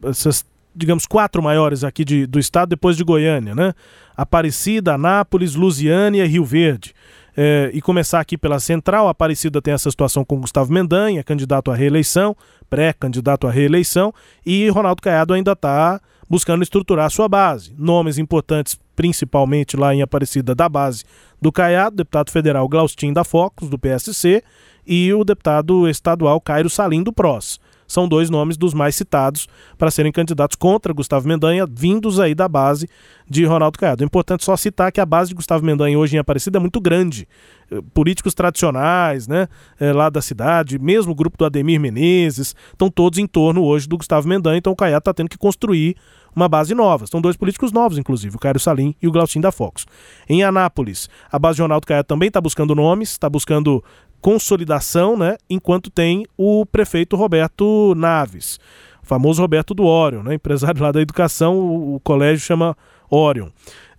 essas, 0.03 0.45
digamos, 0.75 1.05
quatro 1.05 1.41
maiores 1.41 1.83
aqui 1.83 2.03
de, 2.03 2.25
do 2.25 2.39
estado, 2.39 2.69
depois 2.69 2.97
de 2.97 3.03
Goiânia, 3.03 3.55
né? 3.55 3.73
Aparecida, 4.15 4.93
Anápolis, 4.93 5.55
Lusiânia 5.55 6.25
e 6.25 6.27
Rio 6.27 6.45
Verde. 6.45 6.93
É, 7.35 7.71
e 7.73 7.81
começar 7.81 8.19
aqui 8.19 8.37
pela 8.37 8.59
Central, 8.59 9.07
Aparecida 9.07 9.61
tem 9.61 9.73
essa 9.73 9.89
situação 9.89 10.23
com 10.23 10.39
Gustavo 10.39 10.71
Mendanha, 10.71 11.23
candidato 11.23 11.71
à 11.71 11.75
reeleição, 11.75 12.35
pré-candidato 12.69 13.47
à 13.47 13.51
reeleição, 13.51 14.13
e 14.45 14.69
Ronaldo 14.69 15.01
Caiado 15.01 15.33
ainda 15.33 15.53
está 15.53 15.99
buscando 16.33 16.63
estruturar 16.63 17.11
sua 17.11 17.29
base. 17.29 17.71
Nomes 17.77 18.17
importantes, 18.17 18.75
principalmente 18.95 19.77
lá 19.77 19.93
em 19.93 20.01
Aparecida, 20.01 20.55
da 20.55 20.67
base 20.67 21.03
do 21.39 21.51
Caiado, 21.51 21.97
deputado 21.97 22.31
federal 22.31 22.67
Glaustin 22.67 23.13
da 23.13 23.23
Focus, 23.23 23.69
do 23.69 23.77
PSC, 23.77 24.43
e 24.83 25.13
o 25.13 25.23
deputado 25.23 25.87
estadual 25.87 26.41
Cairo 26.41 26.71
Salim, 26.71 27.03
do 27.03 27.13
PROS 27.13 27.59
são 27.93 28.07
dois 28.07 28.29
nomes 28.29 28.57
dos 28.57 28.73
mais 28.73 28.95
citados 28.95 29.47
para 29.77 29.91
serem 29.91 30.11
candidatos 30.11 30.55
contra 30.55 30.91
Gustavo 30.93 31.27
Mendanha, 31.27 31.65
vindos 31.69 32.19
aí 32.19 32.33
da 32.33 32.47
base 32.47 32.89
de 33.29 33.45
Ronaldo 33.45 33.77
Caiado. 33.77 34.03
É 34.03 34.05
importante 34.05 34.43
só 34.43 34.57
citar 34.57 34.91
que 34.91 34.99
a 34.99 35.05
base 35.05 35.29
de 35.29 35.35
Gustavo 35.35 35.65
Mendanha 35.65 35.97
hoje 35.97 36.15
em 36.15 36.19
Aparecida 36.19 36.57
é 36.57 36.61
muito 36.61 36.81
grande. 36.81 37.27
Eh, 37.71 37.79
políticos 37.93 38.33
tradicionais, 38.33 39.27
né, 39.27 39.47
é, 39.79 39.93
lá 39.93 40.09
da 40.09 40.21
cidade, 40.21 40.77
mesmo 40.77 41.11
o 41.11 41.15
grupo 41.15 41.37
do 41.37 41.45
Ademir 41.45 41.79
Menezes, 41.79 42.55
estão 42.71 42.89
todos 42.89 43.19
em 43.19 43.27
torno 43.27 43.63
hoje 43.63 43.87
do 43.87 43.97
Gustavo 43.97 44.27
Mendanha, 44.27 44.57
então 44.57 44.73
o 44.73 44.75
Caiado 44.75 44.99
está 44.99 45.13
tendo 45.13 45.29
que 45.29 45.37
construir 45.37 45.95
uma 46.35 46.49
base 46.49 46.73
nova. 46.73 47.07
São 47.07 47.21
dois 47.21 47.37
políticos 47.37 47.71
novos, 47.71 47.97
inclusive, 47.97 48.35
o 48.35 48.39
Cairo 48.39 48.59
Salim 48.59 48.95
e 49.01 49.07
o 49.07 49.11
Glaucin 49.11 49.39
da 49.39 49.51
Fox. 49.51 49.85
Em 50.27 50.43
Anápolis, 50.43 51.09
a 51.31 51.37
base 51.37 51.57
de 51.57 51.61
Ronaldo 51.61 51.85
Caiado 51.85 52.07
também 52.07 52.27
está 52.27 52.41
buscando 52.41 52.75
nomes, 52.75 53.09
está 53.09 53.29
buscando 53.29 53.83
consolidação, 54.23 55.17
né? 55.17 55.35
Enquanto 55.49 55.91
tem 55.91 56.25
o 56.37 56.65
prefeito 56.65 57.17
Roberto 57.17 57.93
Naves, 57.93 58.57
o 59.03 59.05
famoso 59.05 59.41
Roberto 59.41 59.73
do 59.73 59.83
Orion, 59.83 60.23
né? 60.23 60.35
Empresário 60.35 60.81
lá 60.81 60.93
da 60.93 61.01
educação, 61.01 61.59
o, 61.59 61.95
o 61.95 61.99
colégio 61.99 62.39
chama 62.39 62.75
Orion. 63.11 63.49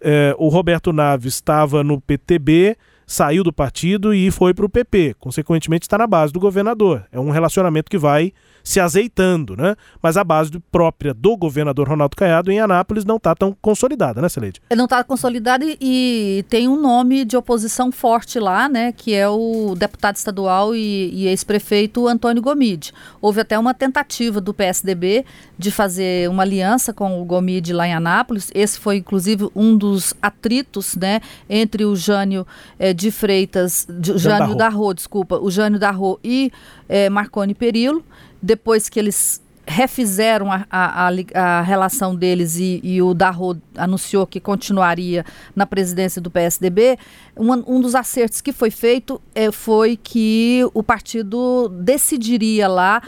É, 0.00 0.34
o 0.38 0.48
Roberto 0.48 0.94
Naves 0.94 1.34
estava 1.34 1.84
no 1.84 2.00
PTB, 2.00 2.74
saiu 3.06 3.44
do 3.44 3.52
partido 3.52 4.14
e 4.14 4.30
foi 4.30 4.54
para 4.54 4.64
o 4.64 4.68
PP. 4.68 5.14
Consequentemente, 5.20 5.84
está 5.84 5.98
na 5.98 6.06
base 6.06 6.32
do 6.32 6.40
governador. 6.40 7.04
É 7.12 7.20
um 7.20 7.28
relacionamento 7.28 7.90
que 7.90 7.98
vai 7.98 8.32
se 8.64 8.80
azeitando, 8.80 9.54
né? 9.54 9.76
Mas 10.02 10.16
a 10.16 10.24
base 10.24 10.50
própria 10.72 11.12
do 11.12 11.36
governador 11.36 11.86
Ronaldo 11.86 12.16
Caiado 12.16 12.50
em 12.50 12.58
Anápolis 12.58 13.04
não 13.04 13.16
está 13.16 13.34
tão 13.34 13.54
consolidada, 13.60 14.22
né, 14.22 14.28
Celede? 14.30 14.62
Não 14.74 14.86
está 14.86 15.04
consolidada 15.04 15.62
e, 15.66 15.76
e, 15.78 16.44
tem 16.48 16.66
um 16.66 16.80
nome 16.80 17.26
de 17.26 17.36
oposição 17.36 17.92
forte 17.92 18.40
lá, 18.40 18.66
né? 18.66 18.90
Que 18.90 19.12
é 19.14 19.28
o 19.28 19.74
deputado 19.76 20.16
estadual 20.16 20.74
e, 20.74 21.10
e 21.12 21.26
ex-prefeito 21.26 22.08
Antônio 22.08 22.40
Gomide. 22.42 22.94
Houve 23.20 23.42
até 23.42 23.58
uma 23.58 23.74
tentativa 23.74 24.40
do 24.40 24.54
PSDB 24.54 25.26
de 25.58 25.70
fazer 25.70 26.30
uma 26.30 26.42
aliança 26.42 26.94
com 26.94 27.20
o 27.20 27.24
Gomide 27.24 27.74
lá 27.74 27.86
em 27.86 27.92
Anápolis. 27.92 28.50
Esse 28.54 28.80
foi, 28.80 28.96
inclusive, 28.96 29.50
um 29.54 29.76
dos 29.76 30.14
atritos, 30.22 30.96
né? 30.96 31.20
Entre 31.50 31.84
o 31.84 31.94
Jânio 31.94 32.46
eh, 32.78 32.94
de 32.94 33.10
Freitas, 33.10 33.86
de, 33.90 34.16
Jânio 34.16 34.54
da 34.54 34.70
Rô, 34.70 34.94
desculpa, 34.94 35.38
o 35.38 35.50
Jânio 35.50 35.78
da 35.78 35.90
Rô 35.90 36.18
e 36.24 36.50
eh, 36.88 37.10
Marconi 37.10 37.54
Perillo 37.54 38.02
depois 38.44 38.88
que 38.90 38.98
eles 38.98 39.42
refizeram 39.66 40.52
a, 40.52 40.66
a, 40.70 41.08
a, 41.34 41.62
relação 41.62 42.14
deles 42.14 42.58
e, 42.58 42.80
e 42.84 43.00
o 43.00 43.14
Darro 43.14 43.56
anunciou 43.74 44.26
que 44.26 44.38
continuaria 44.38 45.24
na 45.56 45.64
presidência 45.64 46.20
do 46.20 46.30
PSDB, 46.30 46.98
um, 47.34 47.76
um 47.76 47.80
dos 47.80 47.94
acertos 47.94 48.42
que 48.42 48.52
foi 48.52 48.70
feito 48.70 49.18
é, 49.34 49.50
foi 49.50 49.96
que 49.96 50.60
o 50.74 50.82
partido 50.82 51.70
decidiria 51.70 52.68
lá 52.68 53.02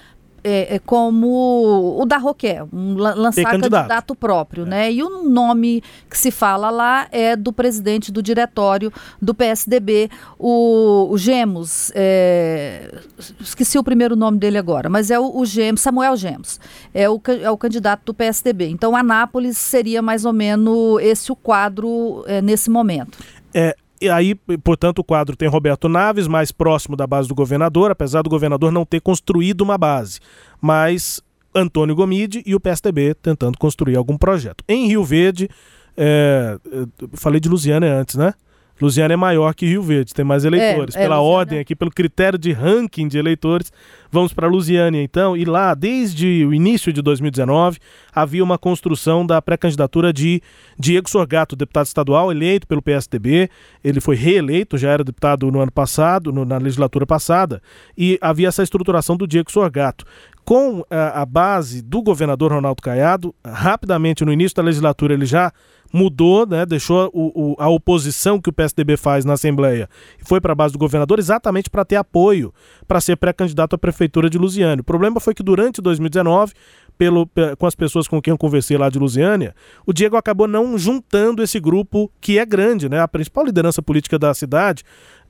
é, 0.49 0.77
é, 0.77 0.79
como 0.79 2.01
o 2.01 2.07
da 2.07 2.19
Roquet, 2.19 2.63
um, 2.73 2.95
lançar 2.95 3.43
candidato. 3.43 3.89
candidato. 3.89 4.15
próprio, 4.15 4.63
é. 4.63 4.69
né? 4.69 4.93
E 4.93 5.03
o 5.03 5.25
nome 5.25 5.83
que 6.09 6.17
se 6.17 6.31
fala 6.31 6.71
lá 6.71 7.09
é 7.11 7.35
do 7.35 7.53
presidente 7.53 8.13
do 8.13 8.23
diretório 8.23 8.93
do 9.21 9.35
PSDB, 9.35 10.09
o, 10.39 11.09
o 11.11 11.19
Gemos, 11.19 11.91
é, 11.97 12.95
esqueci 13.41 13.77
o 13.77 13.83
primeiro 13.83 14.15
nome 14.15 14.39
dele 14.39 14.57
agora, 14.57 14.89
mas 14.89 15.11
é 15.11 15.19
o, 15.19 15.37
o 15.37 15.45
Gemos, 15.45 15.81
Samuel 15.81 16.17
Gemos, 16.17 16.61
é 16.95 17.11
o, 17.11 17.21
é 17.43 17.51
o 17.51 17.57
candidato 17.57 18.05
do 18.05 18.15
PSDB. 18.15 18.69
Então, 18.69 18.95
Anápolis 18.95 19.59
seria 19.59 20.01
mais 20.01 20.25
ou 20.25 20.33
menos 20.33 21.03
esse 21.03 21.33
o 21.33 21.37
quadro 21.37 22.25
é, 22.29 22.41
nesse 22.41 22.71
momento. 22.71 23.19
É, 23.53 23.75
e 24.01 24.09
aí, 24.09 24.35
portanto, 24.63 25.01
o 25.01 25.05
quadro 25.05 25.37
tem 25.37 25.49
Roberto 25.49 25.89
Naves, 25.89 26.27
mais 26.27 26.53
próximo 26.53 26.97
da 26.97 27.07
base 27.07 27.29
do 27.29 27.35
governador, 27.35 27.91
apesar 27.91 28.23
do 28.23 28.31
governador 28.31 28.71
não 28.71 28.85
ter 28.85 29.01
construído 29.01 29.63
uma 29.63 29.79
base. 29.79 30.21
Mas 30.61 31.23
Antônio 31.55 31.95
Gomide 31.95 32.43
e 32.45 32.55
o 32.55 32.61
PSDB 32.61 33.15
tentando 33.15 33.59
construir 33.59 33.97
algum 33.97 34.17
projeto. 34.19 34.63
Em 34.69 34.87
Rio 34.87 35.03
Verde, 35.05 35.49
é, 35.97 36.59
falei 37.15 37.41
de 37.41 37.49
Lusiana 37.49 37.87
antes, 37.87 38.17
né? 38.17 38.35
Lusiana 38.81 39.15
é 39.15 39.17
maior 39.17 39.55
que 39.55 39.67
Rio 39.67 39.83
Verde, 39.83 40.13
tem 40.13 40.25
mais 40.25 40.45
eleitores. 40.45 40.95
É, 40.95 41.01
é, 41.01 41.03
Pela 41.03 41.17
Lusiana. 41.17 41.37
ordem 41.39 41.59
aqui, 41.59 41.75
pelo 41.75 41.91
critério 41.91 42.39
de 42.39 42.53
ranking 42.53 43.09
de 43.09 43.19
eleitores, 43.19 43.73
vamos 44.11 44.33
para 44.33 44.47
Lusiana 44.47 44.99
então. 44.99 45.37
E 45.37 45.45
lá, 45.45 45.75
desde 45.75 46.45
o 46.45 46.53
início 46.53 46.93
de 46.93 47.01
2019, 47.01 47.79
havia 48.15 48.45
uma 48.45 48.59
construção 48.59 49.27
da 49.27 49.41
pré-candidatura 49.41 50.13
de 50.13 50.43
Diego 50.79 51.09
Sorgato, 51.09 51.57
deputado 51.57 51.87
estadual, 51.87 52.31
eleito 52.31 52.67
pelo 52.67 52.83
PSDB. 52.83 53.49
Ele 53.83 54.01
foi 54.01 54.17
reeleito, 54.17 54.77
já 54.77 54.91
era 54.91 55.03
deputado 55.03 55.51
no 55.51 55.61
ano 55.61 55.73
passado, 55.73 56.33
no, 56.33 56.45
na 56.45 56.59
legislatura 56.59 57.07
passada, 57.07 57.63
e 57.97 58.19
havia 58.21 58.49
essa 58.49 58.63
estruturação 58.63 59.17
do 59.17 59.27
Diego 59.27 59.51
Sorgato 59.51 60.05
com 60.45 60.85
a, 60.89 61.23
a, 61.23 61.27
base 61.27 61.83
do 61.83 62.01
governador 62.01 62.53
Ronaldo 62.53 62.81
Caiado, 62.81 63.35
rapidamente 63.45 64.25
no 64.25 64.33
início 64.33 64.55
da 64.55 64.63
legislatura 64.63 65.13
ele 65.13 65.27
já 65.27 65.53
mudou, 65.97 66.47
né, 66.47 66.67
deixou 66.67 67.11
o, 67.13 67.53
o, 67.53 67.57
a 67.59 67.69
oposição 67.69 68.41
que 68.41 68.51
o 68.51 68.53
PSDB 68.53 68.97
faz 68.97 69.25
na 69.25 69.33
Assembleia 69.33 69.89
e 70.21 70.29
foi 70.29 70.41
para 70.41 70.53
a 70.53 70.55
base 70.55 70.73
do 70.73 70.79
governador 70.79 71.19
exatamente 71.19 71.71
para 71.71 71.85
ter 71.85 71.97
apoio 71.97 72.53
para 72.87 73.01
ser 73.01 73.17
pré-candidato 73.17 73.75
à 73.75 73.79
prefeitura 73.79 74.29
de 74.29 74.39
Lusiânia. 74.39 74.83
O 74.83 74.85
problema 74.85 75.19
foi 75.19 75.35
que 75.35 75.43
durante 75.43 75.81
2019 75.81 76.53
pelo, 76.99 77.29
com 77.59 77.67
as 77.67 77.75
pessoas 77.75 78.09
com 78.09 78.21
quem 78.21 78.31
eu 78.31 78.39
conversei 78.39 78.77
lá 78.77 78.89
de 78.89 78.99
Lusiânia, 78.99 79.55
o 79.87 79.93
Diego 79.93 80.17
acabou 80.17 80.49
não 80.49 80.79
juntando 80.79 81.43
esse 81.43 81.61
grupo 81.61 82.11
que 82.21 82.39
é 82.39 82.47
grande, 82.47 82.89
né? 82.89 83.01
A 83.01 83.09
principal 83.09 83.45
liderança 83.45 83.83
política 83.83 84.19
da 84.19 84.33
cidade 84.33 84.83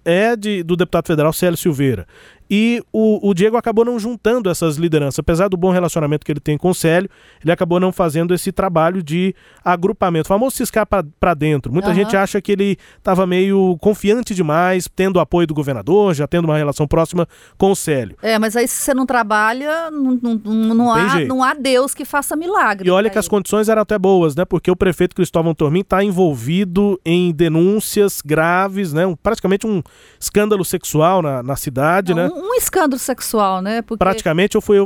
é 0.04 0.36
de, 0.36 0.62
do 0.62 0.76
deputado 0.76 1.08
federal 1.08 1.32
Célio 1.32 1.56
Silveira. 1.56 2.06
E 2.48 2.82
o, 2.92 3.28
o, 3.28 3.34
Diego 3.34 3.56
acabou 3.56 3.84
não 3.84 3.98
juntando 3.98 4.48
essas 4.48 4.76
lideranças. 4.76 5.18
Apesar 5.18 5.48
do 5.48 5.56
bom 5.56 5.70
relacionamento 5.70 6.24
que 6.24 6.32
ele 6.32 6.40
tem 6.40 6.56
com 6.56 6.70
o 6.70 6.74
Célio, 6.74 7.10
ele 7.42 7.50
acabou 7.50 7.80
não 7.80 7.90
fazendo 7.90 8.32
esse 8.32 8.52
trabalho 8.52 9.02
de 9.02 9.34
agrupamento. 9.64 10.26
O 10.26 10.28
famoso 10.28 10.56
ciscar 10.56 10.86
para 10.86 11.34
dentro. 11.34 11.72
Muita 11.72 11.88
uhum. 11.88 11.94
gente 11.94 12.16
acha 12.16 12.40
que 12.40 12.52
ele 12.52 12.78
estava 12.96 13.26
meio 13.26 13.76
confiante 13.80 14.34
demais, 14.34 14.88
tendo 14.94 15.16
o 15.16 15.20
apoio 15.20 15.46
do 15.46 15.54
governador, 15.54 16.14
já 16.14 16.26
tendo 16.26 16.44
uma 16.44 16.56
relação 16.56 16.86
próxima 16.86 17.26
com 17.58 17.72
o 17.72 17.76
Célio. 17.76 18.16
É, 18.22 18.38
mas 18.38 18.56
aí 18.56 18.68
se 18.68 18.76
você 18.76 18.94
não 18.94 19.06
trabalha, 19.06 19.90
não, 19.90 20.18
não, 20.22 20.40
não, 20.44 20.74
não 20.74 20.92
há, 20.92 21.20
não 21.20 21.42
há 21.42 21.54
Deus 21.54 21.94
que 21.94 22.04
faça 22.04 22.36
milagre. 22.36 22.88
E 22.88 22.90
olha 22.92 23.10
que 23.10 23.18
as 23.18 23.26
condições 23.26 23.68
eram 23.68 23.82
até 23.82 23.98
boas, 23.98 24.36
né? 24.36 24.44
Porque 24.44 24.70
o 24.70 24.76
prefeito 24.76 25.16
Cristóvão 25.16 25.54
Tormin 25.54 25.80
está 25.80 26.02
envolvido 26.04 27.00
em 27.04 27.32
denúncias 27.32 28.20
graves, 28.24 28.92
né? 28.92 29.04
Um, 29.06 29.16
praticamente 29.16 29.66
um 29.66 29.82
escândalo 30.20 30.64
sexual 30.64 31.22
na, 31.22 31.42
na 31.42 31.56
cidade, 31.56 32.14
né? 32.14 32.30
um 32.35 32.35
escândalo 32.54 32.98
sexual, 32.98 33.62
né? 33.62 33.82
Porque 33.82 33.98
Praticamente 33.98 34.56
ou 34.56 34.60
foi, 34.60 34.76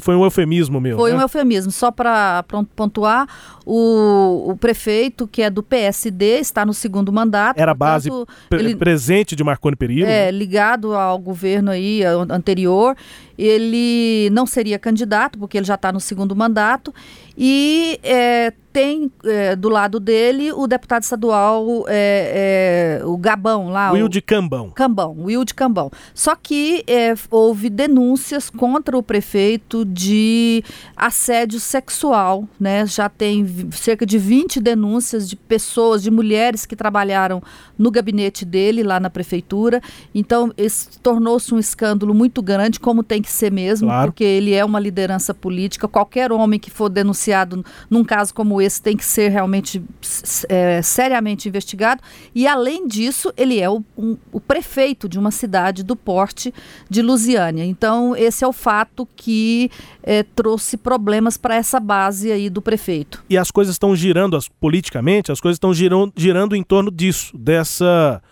foi 0.00 0.14
um 0.14 0.24
eufemismo 0.24 0.80
meu? 0.80 0.96
Foi 0.96 1.10
né? 1.12 1.18
um 1.18 1.20
eufemismo. 1.20 1.72
Só 1.72 1.90
para 1.90 2.44
pontuar, 2.76 3.26
o, 3.66 4.50
o, 4.50 4.56
prefeito, 4.56 5.26
que 5.26 5.42
é 5.42 5.50
do 5.50 5.62
PSD, 5.62 6.38
está 6.38 6.64
no 6.64 6.74
segundo 6.74 7.12
mandato. 7.12 7.58
Era 7.58 7.74
base 7.74 8.10
ele, 8.50 8.76
presente 8.76 9.36
de 9.36 9.44
Marconi 9.44 9.76
Perillo? 9.76 10.06
É, 10.06 10.26
né? 10.26 10.30
ligado 10.30 10.94
ao 10.94 11.18
governo 11.18 11.70
aí 11.70 12.02
anterior. 12.04 12.96
Ele 13.38 14.28
não 14.32 14.44
seria 14.44 14.78
candidato, 14.78 15.38
porque 15.38 15.56
ele 15.56 15.66
já 15.66 15.74
está 15.74 15.92
no 15.92 16.00
segundo 16.00 16.36
mandato. 16.36 16.92
E 17.42 17.98
é, 18.02 18.52
tem 18.70 19.10
é, 19.24 19.56
do 19.56 19.70
lado 19.70 19.98
dele 19.98 20.52
o 20.52 20.66
deputado 20.66 21.02
estadual, 21.02 21.86
é, 21.88 23.00
é, 23.00 23.06
o 23.06 23.16
Gabão 23.16 23.70
lá. 23.70 23.92
Will 23.92 24.08
de 24.08 24.20
Cambão. 24.20 24.70
Cambão, 24.70 25.16
Will 25.18 25.44
de 25.44 25.54
Cambão. 25.54 25.90
Só 26.14 26.36
que 26.36 26.84
é, 26.86 27.14
houve 27.30 27.70
denúncias 27.70 28.50
contra 28.50 28.96
o 28.96 29.02
prefeito 29.02 29.84
de 29.86 30.62
assédio 30.94 31.58
sexual, 31.58 32.46
né? 32.58 32.86
Já 32.86 33.08
tem 33.08 33.46
cerca 33.72 34.04
de 34.04 34.18
20 34.18 34.60
denúncias 34.60 35.28
de 35.28 35.34
pessoas, 35.34 36.02
de 36.02 36.10
mulheres 36.10 36.66
que 36.66 36.76
trabalharam 36.76 37.42
no 37.78 37.90
gabinete 37.90 38.44
dele 38.44 38.82
lá 38.82 39.00
na 39.00 39.08
prefeitura. 39.08 39.80
Então, 40.14 40.52
tornou-se 41.02 41.54
um 41.54 41.58
escândalo 41.58 42.14
muito 42.14 42.42
grande, 42.42 42.78
como 42.78 43.02
tem 43.02 43.22
que 43.22 43.32
ser 43.32 43.50
mesmo, 43.50 43.88
claro. 43.88 44.12
porque 44.12 44.22
ele 44.22 44.52
é 44.52 44.64
uma 44.64 44.78
liderança 44.78 45.32
política. 45.32 45.88
Qualquer 45.88 46.30
homem 46.30 46.60
que 46.60 46.70
for 46.70 46.88
denunciar 46.90 47.29
denunciado 47.30 47.64
num 47.88 48.04
caso 48.04 48.34
como 48.34 48.60
esse 48.60 48.82
tem 48.82 48.96
que 48.96 49.04
ser 49.04 49.28
realmente 49.28 49.82
é, 50.48 50.82
seriamente 50.82 51.48
investigado. 51.48 52.02
E, 52.34 52.46
além 52.46 52.86
disso, 52.86 53.32
ele 53.36 53.60
é 53.60 53.68
o, 53.70 53.82
um, 53.96 54.16
o 54.32 54.40
prefeito 54.40 55.08
de 55.08 55.18
uma 55.18 55.30
cidade 55.30 55.82
do 55.82 55.94
porte 55.94 56.52
de 56.88 57.02
Lusiânia. 57.02 57.64
Então, 57.64 58.16
esse 58.16 58.44
é 58.44 58.48
o 58.48 58.52
fato 58.52 59.08
que 59.16 59.70
é, 60.02 60.22
trouxe 60.22 60.76
problemas 60.76 61.36
para 61.36 61.54
essa 61.54 61.78
base 61.78 62.30
aí 62.32 62.50
do 62.50 62.60
prefeito. 62.60 63.22
E 63.28 63.38
as 63.38 63.50
coisas 63.50 63.74
estão 63.74 63.94
girando, 63.94 64.36
as, 64.36 64.48
politicamente, 64.48 65.32
as 65.32 65.40
coisas 65.40 65.56
estão 65.56 65.72
girando, 65.72 66.12
girando 66.16 66.56
em 66.56 66.62
torno 66.62 66.90
disso, 66.90 67.36
dessa 67.36 68.22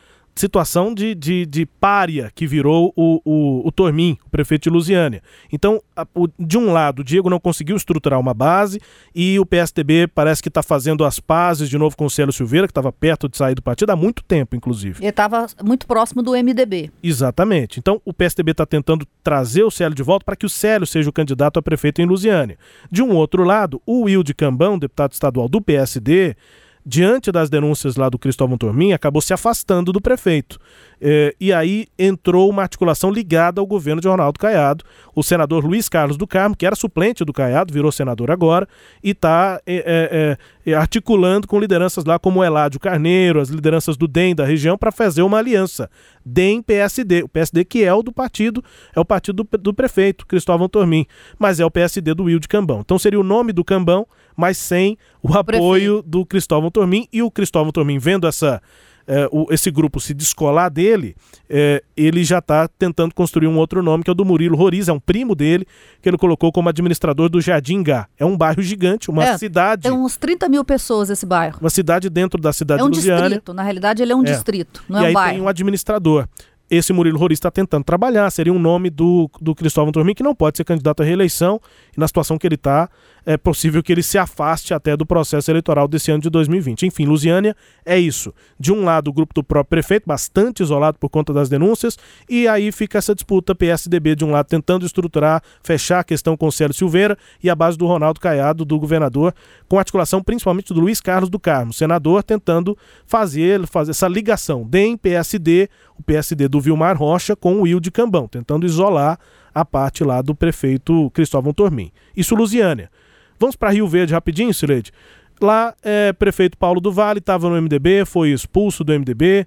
situação 0.40 0.94
de, 0.94 1.14
de, 1.14 1.46
de 1.46 1.66
párea 1.66 2.31
que 2.35 2.46
virou 2.46 2.92
o, 2.96 3.20
o, 3.24 3.66
o 3.66 3.72
Tormin, 3.72 4.18
o 4.27 4.31
prefeito 4.31 4.64
de 4.64 4.70
Lusiânia. 4.70 5.22
Então, 5.53 5.83
a, 5.96 6.07
o, 6.14 6.29
de 6.38 6.59
um 6.59 6.72
lado, 6.72 7.01
o 7.01 7.05
Diego 7.05 7.31
não 7.31 7.40
conseguiu 7.40 7.77
estruturar 7.77 8.18
uma 8.18 8.35
base 8.35 8.81
e 9.14 9.38
o 9.38 9.46
PSDB 9.46 10.07
parece 10.09 10.42
que 10.42 10.48
está 10.48 10.62
fazendo 10.62 11.05
as 11.05 11.20
pazes 11.20 11.68
de 11.68 11.79
novo 11.79 11.96
com 11.96 12.07
o 12.07 12.11
Célio 12.11 12.33
Silveira, 12.33 12.66
que 12.66 12.70
estava 12.70 12.92
perto 12.92 13.29
de 13.29 13.37
sair 13.37 13.55
do 13.55 13.62
partido 13.62 13.90
há 13.90 13.96
muito 13.96 14.22
tempo, 14.22 14.57
inclusive. 14.57 15.01
Ele 15.01 15.09
estava 15.09 15.46
muito 15.64 15.87
próximo 15.87 16.22
do 16.22 16.33
MDB. 16.33 16.90
Exatamente. 17.03 17.79
Então, 17.79 18.01
o 18.05 18.12
PSDB 18.12 18.53
está 18.53 18.66
tentando 18.66 19.07
trazer 19.22 19.62
o 19.62 19.70
Célio 19.70 19.94
de 19.94 20.03
volta 20.03 20.24
para 20.24 20.37
que 20.37 20.46
o 20.46 20.48
Célio 20.48 20.87
seja 20.87 21.11
o 21.11 21.12
candidato 21.12 21.59
a 21.59 21.62
prefeito 21.62 22.01
em 22.01 22.07
Lusiânia. 22.07 22.59
De 22.90 23.03
um 23.03 23.14
outro 23.14 23.44
lado, 23.44 23.81
o 23.87 24.03
Will 24.03 24.22
de 24.22 24.35
Cambão, 24.35 24.79
deputado 24.79 25.12
estadual 25.12 25.48
do 25.48 25.61
PSD, 25.61 26.37
diante 26.84 27.30
das 27.30 27.50
denúncias 27.50 27.96
lá 27.96 28.08
do 28.08 28.18
Cristóvão 28.18 28.56
Tormin, 28.56 28.92
acabou 28.92 29.20
se 29.20 29.32
afastando 29.32 29.92
do 29.92 30.00
prefeito. 30.00 30.58
É, 31.00 31.34
e 31.40 31.52
aí 31.52 31.86
entrou 31.98 32.50
uma 32.50 32.62
articulação 32.62 33.10
ligada 33.10 33.60
ao 33.60 33.66
governo 33.66 34.00
de 34.00 34.08
Ronaldo 34.08 34.38
Caiado. 34.38 34.84
O 35.14 35.22
senador 35.22 35.64
Luiz 35.64 35.88
Carlos 35.88 36.16
do 36.16 36.26
Carmo, 36.26 36.56
que 36.56 36.66
era 36.66 36.74
suplente 36.74 37.24
do 37.24 37.32
Caiado, 37.32 37.72
virou 37.72 37.92
senador 37.92 38.30
agora, 38.30 38.68
e 39.02 39.10
está 39.10 39.60
é, 39.66 39.76
é, 39.86 40.38
articulando 40.74 41.46
com 41.46 41.59
lideranças 41.59 42.04
lá 42.04 42.18
como 42.18 42.42
Eládio 42.42 42.81
Carneiro, 42.81 43.40
as 43.40 43.48
lideranças 43.48 43.96
do 43.96 44.09
DEM 44.09 44.35
da 44.35 44.44
região, 44.44 44.76
para 44.76 44.92
fazer 44.92 45.22
uma 45.22 45.38
aliança. 45.38 45.90
DEM-PSD. 46.24 47.22
O 47.22 47.28
PSD 47.28 47.64
que 47.64 47.85
é 47.85 47.92
o 47.92 48.02
do 48.02 48.12
partido, 48.12 48.62
é 48.94 49.00
o 49.00 49.04
partido 49.04 49.44
do, 49.44 49.59
do 49.59 49.74
prefeito, 49.74 50.26
Cristóvão 50.26 50.68
Tormin, 50.68 51.07
mas 51.38 51.61
é 51.61 51.64
o 51.64 51.70
PSD 51.70 52.14
do 52.14 52.24
Will 52.24 52.38
de 52.38 52.48
Cambão. 52.48 52.81
Então 52.81 52.98
seria 52.98 53.20
o 53.20 53.24
nome 53.24 53.52
do 53.52 53.64
Cambão, 53.64 54.07
mas 54.37 54.57
sem 54.59 54.96
o 55.22 55.33
apoio 55.35 56.02
do 56.02 56.24
Cristóvão 56.24 56.70
Tormin. 56.70 57.07
E 57.12 57.22
o 57.22 57.31
Cristóvão 57.31 57.72
Tormin, 57.72 57.98
vendo 57.98 58.26
essa 58.26 58.61
é, 59.08 59.26
o, 59.32 59.46
esse 59.50 59.70
grupo 59.70 59.98
se 59.98 60.12
descolar 60.12 60.68
dele, 60.68 61.16
é, 61.48 61.82
ele 61.96 62.22
já 62.22 62.38
está 62.38 62.68
tentando 62.68 63.14
construir 63.14 63.46
um 63.46 63.56
outro 63.56 63.82
nome, 63.82 64.04
que 64.04 64.10
é 64.10 64.12
o 64.12 64.14
do 64.14 64.24
Murilo 64.24 64.54
Roriz, 64.54 64.86
é 64.86 64.92
um 64.92 65.00
primo 65.00 65.34
dele, 65.34 65.66
que 66.02 66.08
ele 66.08 66.18
colocou 66.18 66.52
como 66.52 66.68
administrador 66.68 67.30
do 67.30 67.40
Jardim 67.40 67.82
Gá. 67.82 68.06
É 68.18 68.26
um 68.26 68.36
bairro 68.36 68.60
gigante, 68.60 69.10
uma 69.10 69.24
é, 69.24 69.38
cidade. 69.38 69.82
Tem 69.84 69.92
uns 69.92 70.18
30 70.18 70.46
mil 70.50 70.62
pessoas 70.62 71.08
esse 71.08 71.24
bairro. 71.24 71.58
Uma 71.58 71.70
cidade 71.70 72.10
dentro 72.10 72.38
da 72.38 72.52
cidade 72.52 72.82
é 72.82 72.84
um 72.84 72.90
de 72.90 73.00
distrito, 73.00 73.54
na 73.54 73.62
realidade 73.62 74.02
ele 74.02 74.12
é 74.12 74.16
um 74.16 74.20
é. 74.20 74.24
distrito, 74.24 74.84
não 74.86 75.00
e 75.00 75.06
é 75.06 75.08
um 75.08 75.12
bairro. 75.14 75.32
tem 75.32 75.42
um 75.42 75.48
administrador 75.48 76.28
esse 76.70 76.92
Murilo 76.92 77.18
Roriz 77.18 77.38
está 77.38 77.50
tentando 77.50 77.84
trabalhar, 77.84 78.30
seria 78.30 78.52
um 78.52 78.58
nome 78.58 78.90
do, 78.90 79.30
do 79.40 79.54
Cristóvão 79.54 79.90
Tormin, 79.90 80.14
que 80.14 80.22
não 80.22 80.34
pode 80.34 80.58
ser 80.58 80.64
candidato 80.64 81.02
à 81.02 81.04
reeleição, 81.04 81.60
e 81.96 82.00
na 82.00 82.06
situação 82.06 82.36
que 82.36 82.46
ele 82.46 82.56
está, 82.56 82.90
é 83.28 83.36
possível 83.36 83.82
que 83.82 83.92
ele 83.92 84.02
se 84.02 84.16
afaste 84.16 84.72
até 84.72 84.96
do 84.96 85.04
processo 85.04 85.50
eleitoral 85.50 85.86
desse 85.86 86.10
ano 86.10 86.22
de 86.22 86.30
2020. 86.30 86.86
Enfim, 86.86 87.04
Lusiânia 87.04 87.54
é 87.84 87.98
isso. 87.98 88.32
De 88.58 88.72
um 88.72 88.84
lado, 88.84 89.08
o 89.08 89.12
grupo 89.12 89.34
do 89.34 89.44
próprio 89.44 89.68
prefeito, 89.68 90.04
bastante 90.06 90.62
isolado 90.62 90.98
por 90.98 91.10
conta 91.10 91.30
das 91.30 91.46
denúncias, 91.46 91.98
e 92.26 92.48
aí 92.48 92.72
fica 92.72 92.96
essa 92.96 93.14
disputa 93.14 93.54
PSDB 93.54 94.16
de 94.16 94.24
um 94.24 94.30
lado 94.30 94.46
tentando 94.46 94.86
estruturar, 94.86 95.42
fechar 95.62 96.00
a 96.00 96.04
questão 96.04 96.38
com 96.38 96.46
o 96.46 96.50
Célio 96.50 96.72
Silveira 96.72 97.18
e 97.44 97.50
a 97.50 97.54
base 97.54 97.76
do 97.76 97.86
Ronaldo 97.86 98.18
Caiado, 98.18 98.64
do 98.64 98.78
governador, 98.78 99.34
com 99.68 99.78
articulação 99.78 100.22
principalmente 100.22 100.72
do 100.72 100.80
Luiz 100.80 100.98
Carlos 100.98 101.28
do 101.28 101.38
Carmo, 101.38 101.70
senador, 101.70 102.22
tentando 102.22 102.78
fazer, 103.04 103.66
fazer 103.66 103.90
essa 103.90 104.08
ligação 104.08 104.66
DEM, 104.66 104.96
PSD, 104.96 105.68
o 105.98 106.02
PSD 106.02 106.48
do 106.48 106.62
Vilmar 106.62 106.96
Rocha 106.96 107.36
com 107.36 107.56
o 107.56 107.60
Will 107.64 107.78
de 107.78 107.90
Cambão, 107.90 108.26
tentando 108.26 108.64
isolar 108.64 109.18
a 109.54 109.66
parte 109.66 110.02
lá 110.02 110.22
do 110.22 110.34
prefeito 110.34 111.10
Cristóvão 111.10 111.52
Tormin. 111.52 111.92
Isso 112.16 112.34
Lusiânia. 112.34 112.90
Vamos 113.38 113.57
para 113.57 113.70
Rio 113.70 113.87
Verde 113.87 114.12
rapidinho, 114.12 114.53
Sileide? 114.53 114.92
Lá, 115.40 115.74
é, 115.83 116.12
prefeito 116.12 116.57
Paulo 116.59 116.81
do 116.81 116.90
Vale 116.90 117.18
estava 117.18 117.48
no 117.48 117.61
MDB, 117.61 118.05
foi 118.05 118.31
expulso 118.31 118.83
do 118.83 118.92
MDB, 118.92 119.46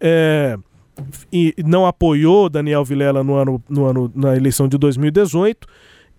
é, 0.00 0.56
e 1.32 1.54
não 1.64 1.86
apoiou 1.86 2.48
Daniel 2.48 2.84
Vilela 2.84 3.24
no 3.24 3.34
ano, 3.34 3.62
no 3.68 3.84
ano, 3.86 4.12
na 4.14 4.36
eleição 4.36 4.68
de 4.68 4.78
2018 4.78 5.66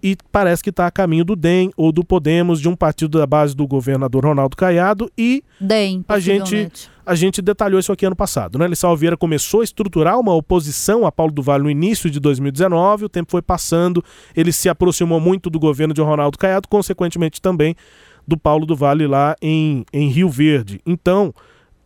e 0.04 0.18
parece 0.34 0.62
que 0.62 0.70
está 0.70 0.86
a 0.86 0.92
caminho 0.92 1.24
do 1.24 1.34
DEM 1.34 1.72
ou 1.78 1.90
do 1.90 2.04
Podemos, 2.04 2.60
de 2.60 2.68
um 2.68 2.76
partido 2.76 3.18
da 3.18 3.26
base 3.26 3.56
do 3.56 3.66
governador 3.66 4.26
Ronaldo 4.26 4.58
Caiado 4.58 5.10
e 5.18 5.42
DEM, 5.62 6.04
a 6.10 6.20
gente 6.20 6.70
a 7.06 7.16
gente 7.16 7.42
detalhou 7.42 7.80
isso 7.80 7.92
aqui 7.92 8.06
ano 8.06 8.16
passado, 8.16 8.58
né? 8.58 8.68
Lissau 8.68 8.96
Vieira 8.96 9.18
começou 9.18 9.62
a 9.62 9.64
estruturar 9.64 10.20
uma 10.20 10.34
oposição 10.34 11.06
a 11.06 11.12
Paulo 11.12 11.34
do 11.34 11.42
Vale 11.42 11.64
no 11.64 11.70
início 11.70 12.10
de 12.10 12.20
2019, 12.20 13.06
o 13.06 13.10
tempo 13.10 13.32
foi 13.32 13.42
passando, 13.42 14.04
ele 14.36 14.52
se 14.52 14.70
aproximou 14.70 15.20
muito 15.20 15.50
do 15.50 15.60
governo 15.60 15.94
de 15.94 16.02
Ronaldo 16.02 16.38
Caiado, 16.38 16.68
consequentemente 16.68 17.42
também 17.42 17.76
do 18.28 18.38
Paulo 18.38 18.66
do 18.66 18.76
Vale 18.76 19.06
lá 19.08 19.36
em, 19.42 19.86
em 19.92 20.10
Rio 20.10 20.30
Verde. 20.30 20.82
Então, 20.86 21.34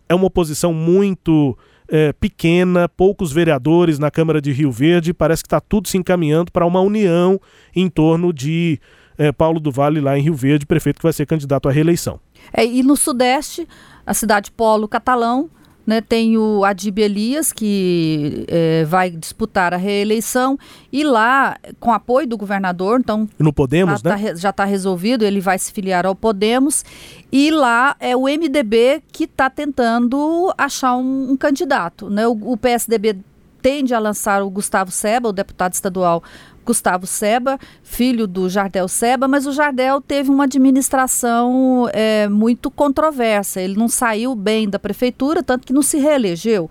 é 0.09 0.15
uma 0.15 0.25
oposição 0.25 0.71
muito 0.71 1.57
é, 1.89 2.13
pequena, 2.13 2.89
poucos 2.89 3.31
vereadores 3.31 3.99
na 3.99 4.11
Câmara 4.11 4.41
de 4.41 4.51
Rio 4.51 4.71
Verde, 4.71 5.13
parece 5.13 5.43
que 5.43 5.47
está 5.47 5.59
tudo 5.59 5.87
se 5.87 5.97
encaminhando 5.97 6.51
para 6.51 6.65
uma 6.65 6.81
união 6.81 7.39
em 7.75 7.89
torno 7.89 8.33
de 8.33 8.79
é, 9.17 9.31
Paulo 9.31 9.59
do 9.59 9.71
Vale 9.71 9.99
lá 9.99 10.17
em 10.17 10.21
Rio 10.21 10.35
Verde, 10.35 10.65
prefeito 10.65 10.97
que 10.97 11.03
vai 11.03 11.13
ser 11.13 11.25
candidato 11.25 11.67
à 11.67 11.71
reeleição. 11.71 12.19
É, 12.53 12.65
e 12.65 12.83
no 12.83 12.95
Sudeste, 12.95 13.67
a 14.05 14.13
cidade 14.13 14.51
polo 14.51 14.87
catalão, 14.87 15.49
né, 15.87 16.01
tem 16.01 16.37
o 16.37 16.65
Adib 16.65 16.99
Elias, 16.99 17.53
que 17.53 18.45
é, 18.49 18.83
vai 18.83 19.09
disputar 19.09 19.73
a 19.73 19.77
reeleição, 19.77 20.59
e 20.91 21.01
lá, 21.01 21.57
com 21.79 21.93
apoio 21.93 22.27
do 22.27 22.37
governador, 22.37 22.99
então. 22.99 23.27
No 23.39 23.53
Podemos, 23.53 24.01
tá, 24.01 24.17
né? 24.17 24.35
Já 24.35 24.49
está 24.49 24.65
resolvido, 24.65 25.23
ele 25.23 25.39
vai 25.39 25.57
se 25.57 25.71
filiar 25.71 26.05
ao 26.05 26.13
Podemos. 26.13 26.83
E 27.31 27.49
lá 27.51 27.95
é 28.01 28.17
o 28.17 28.23
MDB 28.23 29.01
que 29.13 29.23
está 29.23 29.49
tentando 29.49 30.53
achar 30.57 30.97
um, 30.97 31.31
um 31.31 31.37
candidato. 31.37 32.09
Né? 32.09 32.27
O, 32.27 32.33
o 32.33 32.57
PSDB 32.57 33.17
tende 33.61 33.93
a 33.93 33.99
lançar 33.99 34.43
o 34.43 34.49
Gustavo 34.49 34.91
Seba, 34.91 35.29
o 35.29 35.33
deputado 35.33 35.73
estadual 35.73 36.21
Gustavo 36.67 37.07
Seba, 37.07 37.57
filho 37.81 38.27
do 38.27 38.49
Jardel 38.49 38.89
Seba, 38.89 39.25
mas 39.25 39.47
o 39.47 39.53
Jardel 39.53 40.01
teve 40.01 40.29
uma 40.29 40.43
administração 40.43 41.89
é, 41.93 42.27
muito 42.27 42.69
controversa. 42.69 43.61
Ele 43.61 43.75
não 43.75 43.87
saiu 43.87 44.35
bem 44.35 44.69
da 44.69 44.77
prefeitura, 44.77 45.41
tanto 45.41 45.65
que 45.65 45.71
não 45.71 45.81
se 45.81 45.97
reelegeu 45.97 46.69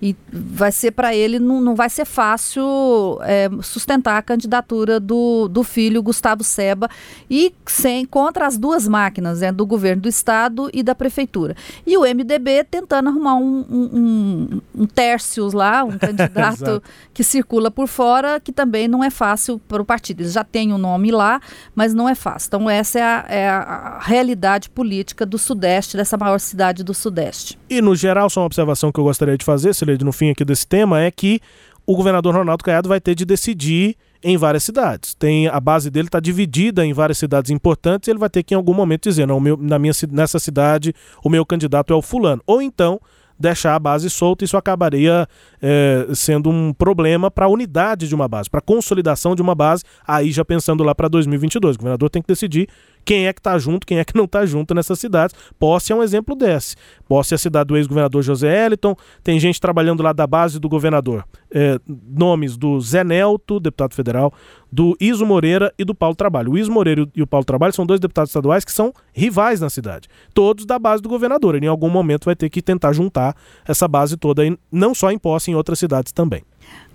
e 0.00 0.14
vai 0.30 0.70
ser 0.70 0.90
para 0.90 1.14
ele 1.14 1.38
não, 1.38 1.60
não 1.60 1.74
vai 1.74 1.88
ser 1.88 2.04
fácil 2.04 3.18
é, 3.22 3.48
sustentar 3.62 4.18
a 4.18 4.22
candidatura 4.22 5.00
do, 5.00 5.48
do 5.48 5.62
filho 5.62 6.02
Gustavo 6.02 6.44
Seba 6.44 6.88
e 7.30 7.54
sem 7.64 8.04
contra 8.04 8.46
as 8.46 8.58
duas 8.58 8.86
máquinas 8.86 9.40
né, 9.40 9.50
do 9.50 9.64
governo 9.64 10.02
do 10.02 10.08
estado 10.08 10.68
e 10.72 10.82
da 10.82 10.94
prefeitura. 10.94 11.56
E 11.86 11.96
o 11.96 12.02
MDB 12.02 12.64
tentando 12.64 13.08
arrumar 13.08 13.36
um, 13.36 13.64
um, 13.70 13.90
um, 13.92 14.60
um 14.82 14.86
Tércios 14.86 15.54
lá 15.54 15.82
um 15.82 15.96
candidato 15.98 16.82
que 17.14 17.24
circula 17.24 17.70
por 17.70 17.86
fora 17.86 18.38
que 18.38 18.52
também 18.52 18.86
não 18.86 19.02
é 19.02 19.08
fácil 19.08 19.58
para 19.66 19.80
o 19.80 19.84
partido. 19.84 20.20
Eles 20.20 20.32
já 20.34 20.44
têm 20.44 20.72
o 20.72 20.76
um 20.76 20.78
nome 20.78 21.10
lá 21.10 21.40
mas 21.74 21.94
não 21.94 22.08
é 22.08 22.14
fácil. 22.14 22.48
Então 22.48 22.68
essa 22.70 22.98
é 22.98 23.02
a, 23.02 23.24
é 23.28 23.48
a 23.48 23.98
realidade 24.02 24.68
política 24.68 25.24
do 25.24 25.38
sudeste 25.38 25.96
dessa 25.96 26.18
maior 26.18 26.38
cidade 26.38 26.84
do 26.84 26.92
sudeste. 26.92 27.58
E 27.70 27.80
no 27.80 27.94
geral 27.96 28.28
só 28.28 28.40
uma 28.40 28.46
observação 28.46 28.92
que 28.92 29.00
eu 29.00 29.04
gostaria 29.04 29.38
de 29.38 29.44
fazer. 29.44 29.74
Se 29.74 29.85
no 30.04 30.12
fim 30.12 30.30
aqui 30.30 30.44
desse 30.44 30.66
tema, 30.66 31.00
é 31.00 31.10
que 31.10 31.40
o 31.86 31.94
governador 31.94 32.34
Ronaldo 32.34 32.64
Caiado 32.64 32.88
vai 32.88 33.00
ter 33.00 33.14
de 33.14 33.24
decidir 33.24 33.96
em 34.22 34.36
várias 34.36 34.64
cidades. 34.64 35.14
Tem 35.14 35.46
a 35.46 35.60
base 35.60 35.88
dele 35.88 36.08
está 36.08 36.18
dividida 36.18 36.84
em 36.84 36.92
várias 36.92 37.18
cidades 37.18 37.50
importantes. 37.50 38.08
Ele 38.08 38.18
vai 38.18 38.28
ter 38.28 38.42
que 38.42 38.54
em 38.54 38.56
algum 38.56 38.74
momento 38.74 39.08
dizer, 39.08 39.26
não, 39.26 39.38
meu, 39.38 39.56
na 39.56 39.78
minha 39.78 39.92
nessa 40.10 40.40
cidade 40.40 40.92
o 41.22 41.30
meu 41.30 41.46
candidato 41.46 41.92
é 41.92 41.96
o 41.96 42.02
fulano. 42.02 42.42
Ou 42.46 42.60
então 42.60 43.00
deixar 43.38 43.74
a 43.74 43.78
base 43.78 44.08
solta, 44.08 44.44
isso 44.44 44.56
acabaria 44.56 45.28
é, 45.60 46.06
sendo 46.14 46.50
um 46.50 46.72
problema 46.72 47.30
para 47.30 47.44
a 47.44 47.48
unidade 47.48 48.08
de 48.08 48.14
uma 48.14 48.26
base, 48.26 48.48
para 48.48 48.58
a 48.58 48.62
consolidação 48.62 49.34
de 49.34 49.42
uma 49.42 49.54
base. 49.54 49.84
Aí 50.06 50.32
já 50.32 50.44
pensando 50.44 50.82
lá 50.82 50.94
para 50.94 51.06
2022, 51.06 51.76
o 51.76 51.78
governador 51.78 52.10
tem 52.10 52.22
que 52.22 52.28
decidir 52.28 52.68
quem 53.06 53.28
é 53.28 53.32
que 53.32 53.38
está 53.38 53.56
junto, 53.56 53.86
quem 53.86 53.98
é 53.98 54.04
que 54.04 54.16
não 54.16 54.24
está 54.24 54.44
junto 54.44 54.74
nessas 54.74 54.98
cidades. 54.98 55.34
Posse 55.58 55.92
é 55.92 55.96
um 55.96 56.02
exemplo 56.02 56.34
desse. 56.34 56.74
Posse 57.08 57.32
é 57.32 57.36
a 57.36 57.38
cidade 57.38 57.68
do 57.68 57.76
ex-governador 57.76 58.20
José 58.20 58.66
Eliton, 58.66 58.96
tem 59.22 59.38
gente 59.38 59.60
trabalhando 59.60 60.02
lá 60.02 60.12
da 60.12 60.26
base 60.26 60.58
do 60.58 60.68
governador. 60.68 61.24
É, 61.48 61.78
nomes 61.86 62.56
do 62.56 62.80
Zé 62.80 63.04
Nelto, 63.04 63.60
deputado 63.60 63.94
federal, 63.94 64.32
do 64.70 64.96
Iso 65.00 65.24
Moreira 65.24 65.72
e 65.78 65.84
do 65.84 65.94
Paulo 65.94 66.16
Trabalho. 66.16 66.52
O 66.52 66.58
Iso 66.58 66.72
Moreira 66.72 67.08
e 67.14 67.22
o 67.22 67.26
Paulo 67.26 67.44
Trabalho 67.44 67.72
são 67.72 67.86
dois 67.86 68.00
deputados 68.00 68.30
estaduais 68.30 68.64
que 68.64 68.72
são 68.72 68.92
rivais 69.14 69.60
na 69.60 69.70
cidade. 69.70 70.08
Todos 70.34 70.66
da 70.66 70.76
base 70.76 71.00
do 71.00 71.08
governador. 71.08 71.54
Ele 71.54 71.66
em 71.66 71.68
algum 71.68 71.88
momento 71.88 72.24
vai 72.24 72.34
ter 72.34 72.50
que 72.50 72.60
tentar 72.60 72.92
juntar 72.92 73.36
essa 73.64 73.86
base 73.86 74.16
toda, 74.16 74.42
não 74.70 74.94
só 74.94 75.12
em 75.12 75.18
posse, 75.18 75.52
em 75.52 75.54
outras 75.54 75.78
cidades 75.78 76.12
também. 76.12 76.42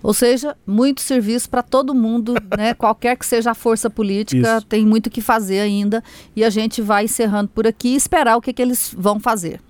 Ou 0.02 0.12
seja, 0.12 0.56
muito 0.66 1.00
serviço 1.00 1.48
para 1.48 1.62
todo 1.62 1.94
mundo, 1.94 2.34
né? 2.56 2.74
Qualquer 2.74 3.16
que 3.16 3.24
seja 3.24 3.52
a 3.52 3.54
força 3.54 3.88
política, 3.88 4.58
Isso. 4.58 4.66
tem 4.66 4.84
muito 4.84 5.06
o 5.06 5.10
que 5.10 5.20
fazer 5.20 5.60
ainda. 5.60 6.02
E 6.34 6.44
a 6.44 6.50
gente 6.50 6.82
vai 6.82 7.04
encerrando 7.04 7.50
por 7.54 7.66
aqui 7.66 7.90
e 7.90 7.96
esperar 7.96 8.36
o 8.36 8.40
que, 8.40 8.52
que 8.52 8.62
eles 8.62 8.94
vão 8.96 9.20
fazer. 9.20 9.60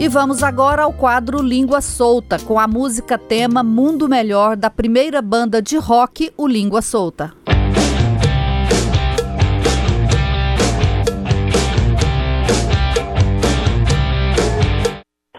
E 0.00 0.08
vamos 0.08 0.42
agora 0.42 0.84
ao 0.84 0.94
quadro 0.94 1.42
Língua 1.42 1.82
Solta, 1.82 2.38
com 2.38 2.58
a 2.58 2.66
música 2.66 3.18
tema 3.18 3.62
Mundo 3.62 4.08
Melhor 4.08 4.56
da 4.56 4.70
primeira 4.70 5.20
banda 5.20 5.60
de 5.60 5.76
rock, 5.76 6.32
o 6.38 6.48
Língua 6.48 6.80
Solta. 6.80 7.34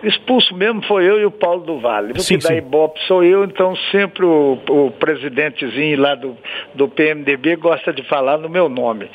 Expulso 0.04 0.56
mesmo 0.56 0.82
foi 0.84 1.08
eu 1.08 1.20
e 1.20 1.26
o 1.26 1.32
Paulo 1.32 1.64
do 1.64 1.80
Vale. 1.80 2.14
O 2.14 2.20
Sim, 2.20 2.38
que 2.38 2.44
dá 2.44 2.50
sim. 2.50 2.58
ibope 2.58 3.00
sou 3.08 3.24
eu, 3.24 3.44
então 3.44 3.76
sempre 3.92 4.26
o, 4.26 4.58
o 4.70 4.92
presidentezinho 4.92 6.00
lá 6.00 6.16
do, 6.16 6.36
do 6.74 6.88
PMDB 6.88 7.56
gosta 7.58 7.94
de 7.94 8.04
falar 8.04 8.38
no 8.38 8.50
meu 8.50 8.68
nome. 8.68 9.10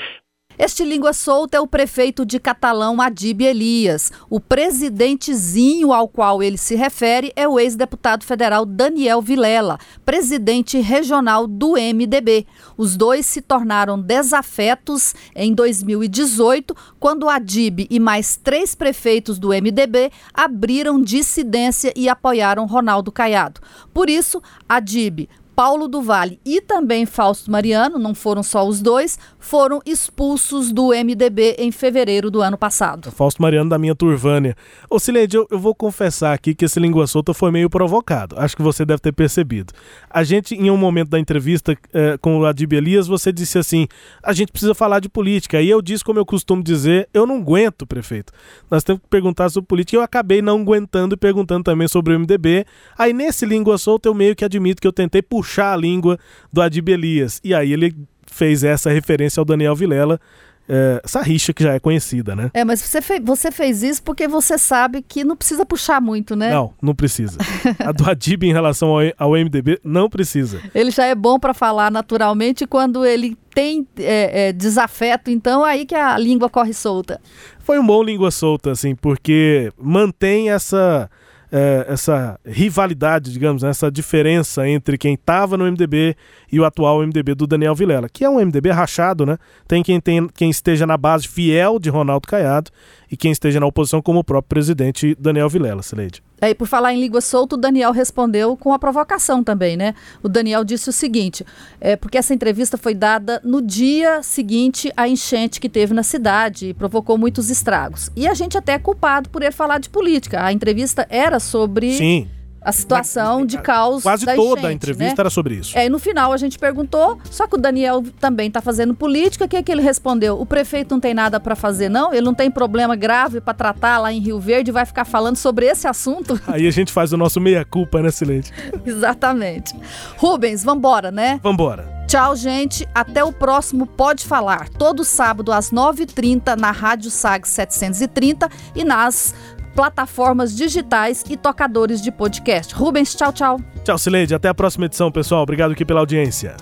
Este 0.59 0.85
língua 0.85 1.13
solta 1.13 1.59
é 1.59 1.61
o 1.61 1.67
prefeito 1.67 2.25
de 2.25 2.41
Catalão, 2.41 2.99
Adib 2.99 3.43
Elias. 3.43 4.11
O 4.31 4.41
presidentezinho 4.41 5.93
ao 5.93 6.09
qual 6.09 6.43
ele 6.43 6.57
se 6.57 6.75
refere 6.75 7.31
é 7.37 7.47
o 7.47 7.61
ex-deputado 7.61 8.25
federal 8.25 8.65
Daniel 8.65 9.21
Vilela, 9.21 9.79
presidente 10.03 10.79
regional 10.79 11.47
do 11.47 11.73
MDB. 11.73 12.47
Os 12.75 12.97
dois 12.97 13.27
se 13.27 13.43
tornaram 13.43 14.01
desafetos 14.01 15.15
em 15.35 15.53
2018, 15.53 16.75
quando 16.99 17.29
Adib 17.29 17.87
e 17.91 18.01
mais 18.01 18.37
três 18.37 18.75
prefeitos 18.75 19.39
do 19.39 19.49
MDB 19.49 20.11
abriram 20.33 21.03
dissidência 21.03 21.93
e 21.95 22.09
apoiaram 22.09 22.65
Ronaldo 22.65 23.13
Caiado. 23.13 23.61
Por 23.93 24.09
isso, 24.09 24.43
Adib 24.67 25.29
Paulo 25.57 25.89
do 25.89 26.03
Vale 26.03 26.39
e 26.45 26.61
também 26.61 27.07
Fausto 27.07 27.51
Mariano, 27.51 27.99
não 27.99 28.15
foram 28.15 28.43
só 28.43 28.69
os 28.69 28.83
dois, 28.83 29.19
foram 29.47 29.81
expulsos 29.87 30.73
do 30.73 30.89
MDB 30.89 31.55
em 31.57 31.71
fevereiro 31.71 32.33
do 32.33 32.43
ano 32.43 32.59
passado. 32.59 33.13
Fausto 33.13 33.41
Mariano 33.41 33.71
da 33.71 33.79
minha 33.79 33.95
Turvânia. 33.95 34.57
Ô 34.91 34.99
Sileide, 34.99 35.37
eu, 35.37 35.47
eu 35.49 35.59
vou 35.59 35.73
confessar 35.73 36.35
aqui 36.35 36.53
que 36.53 36.65
esse 36.65 36.81
língua 36.81 37.07
solta 37.07 37.33
foi 37.33 37.53
meio 37.53 37.71
provocado. 37.71 38.37
Acho 38.41 38.57
que 38.57 38.63
você 38.63 38.85
deve 38.85 39.01
ter 39.01 39.13
percebido. 39.13 39.73
A 40.11 40.25
gente, 40.25 40.57
em 40.57 40.69
um 40.69 40.77
momento 40.77 41.11
da 41.11 41.21
entrevista 41.21 41.79
eh, 41.95 42.19
com 42.21 42.41
o 42.41 42.45
Adib 42.45 42.73
Elias, 42.73 43.07
você 43.07 43.33
disse 43.33 43.57
assim: 43.57 43.87
a 44.21 44.33
gente 44.33 44.51
precisa 44.51 44.75
falar 44.75 44.99
de 44.99 45.09
política. 45.09 45.63
E 45.63 45.71
eu 45.71 45.81
disse, 45.81 46.03
como 46.03 46.19
eu 46.19 46.27
costumo 46.27 46.61
dizer, 46.61 47.09
eu 47.15 47.25
não 47.25 47.37
aguento, 47.37 47.87
prefeito. 47.87 48.33
Nós 48.69 48.83
temos 48.83 49.01
que 49.01 49.09
perguntar 49.09 49.49
sobre 49.49 49.69
política. 49.69 49.97
E 49.97 49.99
eu 49.99 50.03
acabei 50.03 50.43
não 50.43 50.61
aguentando 50.61 51.15
e 51.15 51.17
perguntando 51.17 51.63
também 51.63 51.87
sobre 51.87 52.17
o 52.17 52.19
MDB. 52.19 52.67
Aí 52.99 53.13
nesse 53.13 53.47
língua 53.47 53.79
solta 53.79 54.09
eu 54.09 54.15
meio 54.15 54.35
que 54.35 54.45
admito 54.45 54.83
que 54.83 54.89
eu 54.89 54.93
tentei 54.93 55.23
puxar 55.23 55.73
a 55.73 55.77
língua 55.77 56.19
do 56.53 56.61
Adib 56.61 56.89
Elias. 56.89 57.41
E 57.45 57.55
aí 57.55 57.73
ele 57.73 57.95
fez 58.31 58.65
essa 58.65 58.91
referência 58.91 59.41
ao 59.41 59.45
Daniel 59.45 59.75
Vilela, 59.75 60.21
é, 60.69 61.01
essa 61.05 61.23
rixa 61.23 61.53
que 61.53 61.63
já 61.63 61.75
é 61.75 61.79
conhecida, 61.79 62.35
né? 62.35 62.51
É, 62.53 62.65
mas 62.65 62.81
você, 62.81 63.01
fe 63.01 63.21
você 63.21 63.53
fez 63.53 63.83
isso 63.83 64.03
porque 64.03 64.27
você 64.27 64.59
sabe 64.59 65.01
que 65.01 65.23
não 65.23 65.37
precisa 65.37 65.65
puxar 65.65 66.01
muito, 66.01 66.35
né? 66.35 66.51
Não, 66.51 66.75
não 66.83 66.95
precisa. 66.95 67.39
A 67.79 67.93
do 67.93 68.09
Adib 68.09 68.43
em 68.43 68.53
relação 68.53 68.89
ao, 68.89 69.01
ao 69.17 69.33
MDB 69.33 69.81
não 69.85 70.11
precisa. 70.11 70.61
Ele 70.75 70.91
já 70.91 71.07
é 71.07 71.15
bom 71.15 71.39
para 71.39 71.55
falar 71.55 71.91
naturalmente 71.91 72.67
quando 72.67 73.07
ele 73.07 73.37
tem 73.55 73.87
é, 73.99 74.49
é, 74.49 74.53
desafeto, 74.53 75.31
então 75.31 75.65
aí 75.65 75.87
que 75.87 75.95
a 75.95 76.19
língua 76.19 76.51
corre 76.51 76.75
solta. 76.75 77.21
Foi 77.61 77.79
um 77.79 77.87
bom 77.87 78.03
língua 78.03 78.31
solta, 78.31 78.73
assim, 78.73 78.95
porque 78.95 79.73
mantém 79.79 80.51
essa 80.51 81.09
é, 81.51 81.87
essa 81.89 82.39
rivalidade, 82.45 83.33
digamos, 83.33 83.63
né, 83.63 83.71
essa 83.71 83.91
diferença 83.91 84.69
entre 84.69 84.99
quem 84.99 85.15
estava 85.15 85.57
no 85.57 85.65
MDB 85.65 86.17
e 86.51 86.59
o 86.59 86.65
atual 86.65 87.03
MDB 87.07 87.35
do 87.35 87.47
Daniel 87.47 87.75
Vilela, 87.75 88.09
que 88.09 88.25
é 88.25 88.31
um 88.31 88.45
MDB 88.45 88.71
rachado, 88.71 89.25
né? 89.25 89.39
Tem 89.67 89.83
quem, 89.83 90.01
tem 90.01 90.27
quem 90.29 90.51
esteja 90.51 90.87
na 90.87 90.97
base 90.97 91.29
fiel 91.29 91.79
de 91.79 91.91
Ronaldo 91.91 92.27
Caiado 92.27 92.71
e 93.11 93.17
quem 93.17 93.31
esteja 93.31 93.61
na 93.61 93.67
oposição 93.67 94.03
como 94.03 94.21
o 94.21 94.25
próprio 94.25 94.49
presidente 94.49 95.17
Daniel 95.19 95.49
Vilela, 95.49 95.83
Sileide. 95.83 96.26
Aí, 96.41 96.55
por 96.55 96.67
falar 96.67 96.93
em 96.93 97.01
língua 97.01 97.21
solta, 97.21 97.55
o 97.55 97.59
Daniel 97.59 97.93
respondeu 97.93 98.57
com 98.57 98.73
a 98.73 98.79
provocação 98.79 99.43
também, 99.43 99.77
né? 99.77 99.95
O 100.23 100.29
Daniel 100.29 100.65
disse 100.65 100.89
o 100.91 100.93
seguinte: 100.93 101.45
é, 101.81 101.97
porque 101.97 102.19
essa 102.19 102.35
entrevista 102.35 102.77
foi 102.77 102.95
dada 102.95 103.41
no 103.43 103.63
dia 103.63 104.23
seguinte 104.23 104.93
à 104.97 105.09
enchente 105.09 105.59
que 105.61 105.69
teve 105.69 105.95
na 105.95 106.03
cidade 106.03 106.69
e 106.69 106.75
provocou 106.75 107.17
muitos 107.17 107.51
estragos. 107.51 108.11
E 108.15 108.29
a 108.29 108.35
gente 108.35 108.59
até 108.59 108.75
é 108.75 108.79
culpado 108.79 109.31
por 109.31 109.43
ele 109.43 109.53
falar 109.53 109.79
de 109.79 109.89
política. 109.89 110.45
A 110.45 110.53
entrevista 110.53 111.07
era 111.09 111.41
sobre 111.41 111.93
Sim. 111.93 112.29
A 112.61 112.73
situação 112.73 113.47
de 113.47 113.59
caos 113.59 114.03
Quase 114.03 114.27
da 114.27 114.35
toda 114.35 114.61
enchente, 114.61 114.67
a 114.67 114.73
entrevista 114.73 115.15
né? 115.15 115.21
era 115.21 115.31
sobre 115.31 115.55
isso. 115.55 115.79
É, 115.79 115.87
e 115.87 115.89
no 115.89 115.99
final 115.99 116.33
a 116.33 116.37
gente 116.37 116.59
perguntou, 116.59 117.19
só 117.31 117.47
que 117.47 117.55
o 117.55 117.59
Daniel 117.59 118.03
também 118.19 118.49
está 118.49 118.61
fazendo 118.61 118.95
política. 118.95 119.45
O 119.45 119.49
que, 119.49 119.57
é 119.57 119.63
que 119.63 119.71
ele 119.71 119.83
respondeu? 119.83 120.41
O 120.41 120.45
prefeito 120.45 120.93
não 120.93 121.01
tem 121.01 121.15
nada 121.15 121.39
para 121.39 121.55
fazer, 121.55 121.89
não? 121.89 122.13
Ele 122.13 122.25
não 122.25 122.35
tem 122.35 122.51
problema 122.51 122.97
grave 122.97 123.41
para 123.41 123.55
tratar 123.55 123.99
lá 123.99 124.13
em 124.13 124.21
Rio 124.21 124.41
Verde 124.41 124.71
e 124.71 124.73
vai 124.73 124.85
ficar 124.85 125.05
falando 125.05 125.37
sobre 125.37 125.67
esse 125.67 125.87
assunto? 125.87 126.41
Aí 126.47 126.67
a 126.67 126.71
gente 126.71 126.93
faz 126.93 127.13
o 127.13 127.17
nosso 127.17 127.41
meia-culpa, 127.41 128.03
né, 128.03 128.11
Sileide? 128.11 128.53
Exatamente. 128.85 129.75
Rubens, 130.17 130.65
vambora, 130.65 131.11
né? 131.11 131.41
Vambora. 131.43 131.97
Tchau, 132.07 132.37
gente. 132.37 132.89
Até 132.95 133.25
o 133.25 133.33
próximo 133.33 133.85
Pode 133.85 134.25
Falar. 134.25 134.69
Todo 134.69 135.03
sábado 135.03 135.53
às 135.53 135.73
9h30 135.73 136.55
na 136.55 136.71
Rádio 136.71 137.11
SAG 137.11 137.49
730 137.49 138.49
e 138.77 138.85
nas 138.85 139.35
plataformas 139.77 140.57
digitais 140.57 141.23
e 141.29 141.37
tocadores 141.37 142.03
de 142.03 142.11
podcast. 142.11 142.75
Rubens, 142.75 143.15
tchau, 143.15 143.33
tchau. 143.33 143.61
Tchau, 143.85 143.99
Sileide. 143.99 144.35
Até 144.35 144.49
a 144.49 144.55
próxima 144.55 144.87
edição, 144.87 145.13
pessoal. 145.13 145.43
Obrigado 145.43 145.73
aqui 145.73 145.85
pela 145.85 146.01
audiência. 146.01 146.57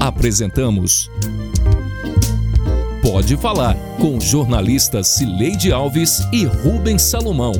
Apresentamos 0.00 1.10
Pode 3.02 3.36
Falar 3.36 3.76
com 4.00 4.20
jornalistas 4.20 5.08
Cileide 5.08 5.72
Alves 5.72 6.20
e 6.32 6.44
Rubens 6.44 7.02
Salomão. 7.02 7.52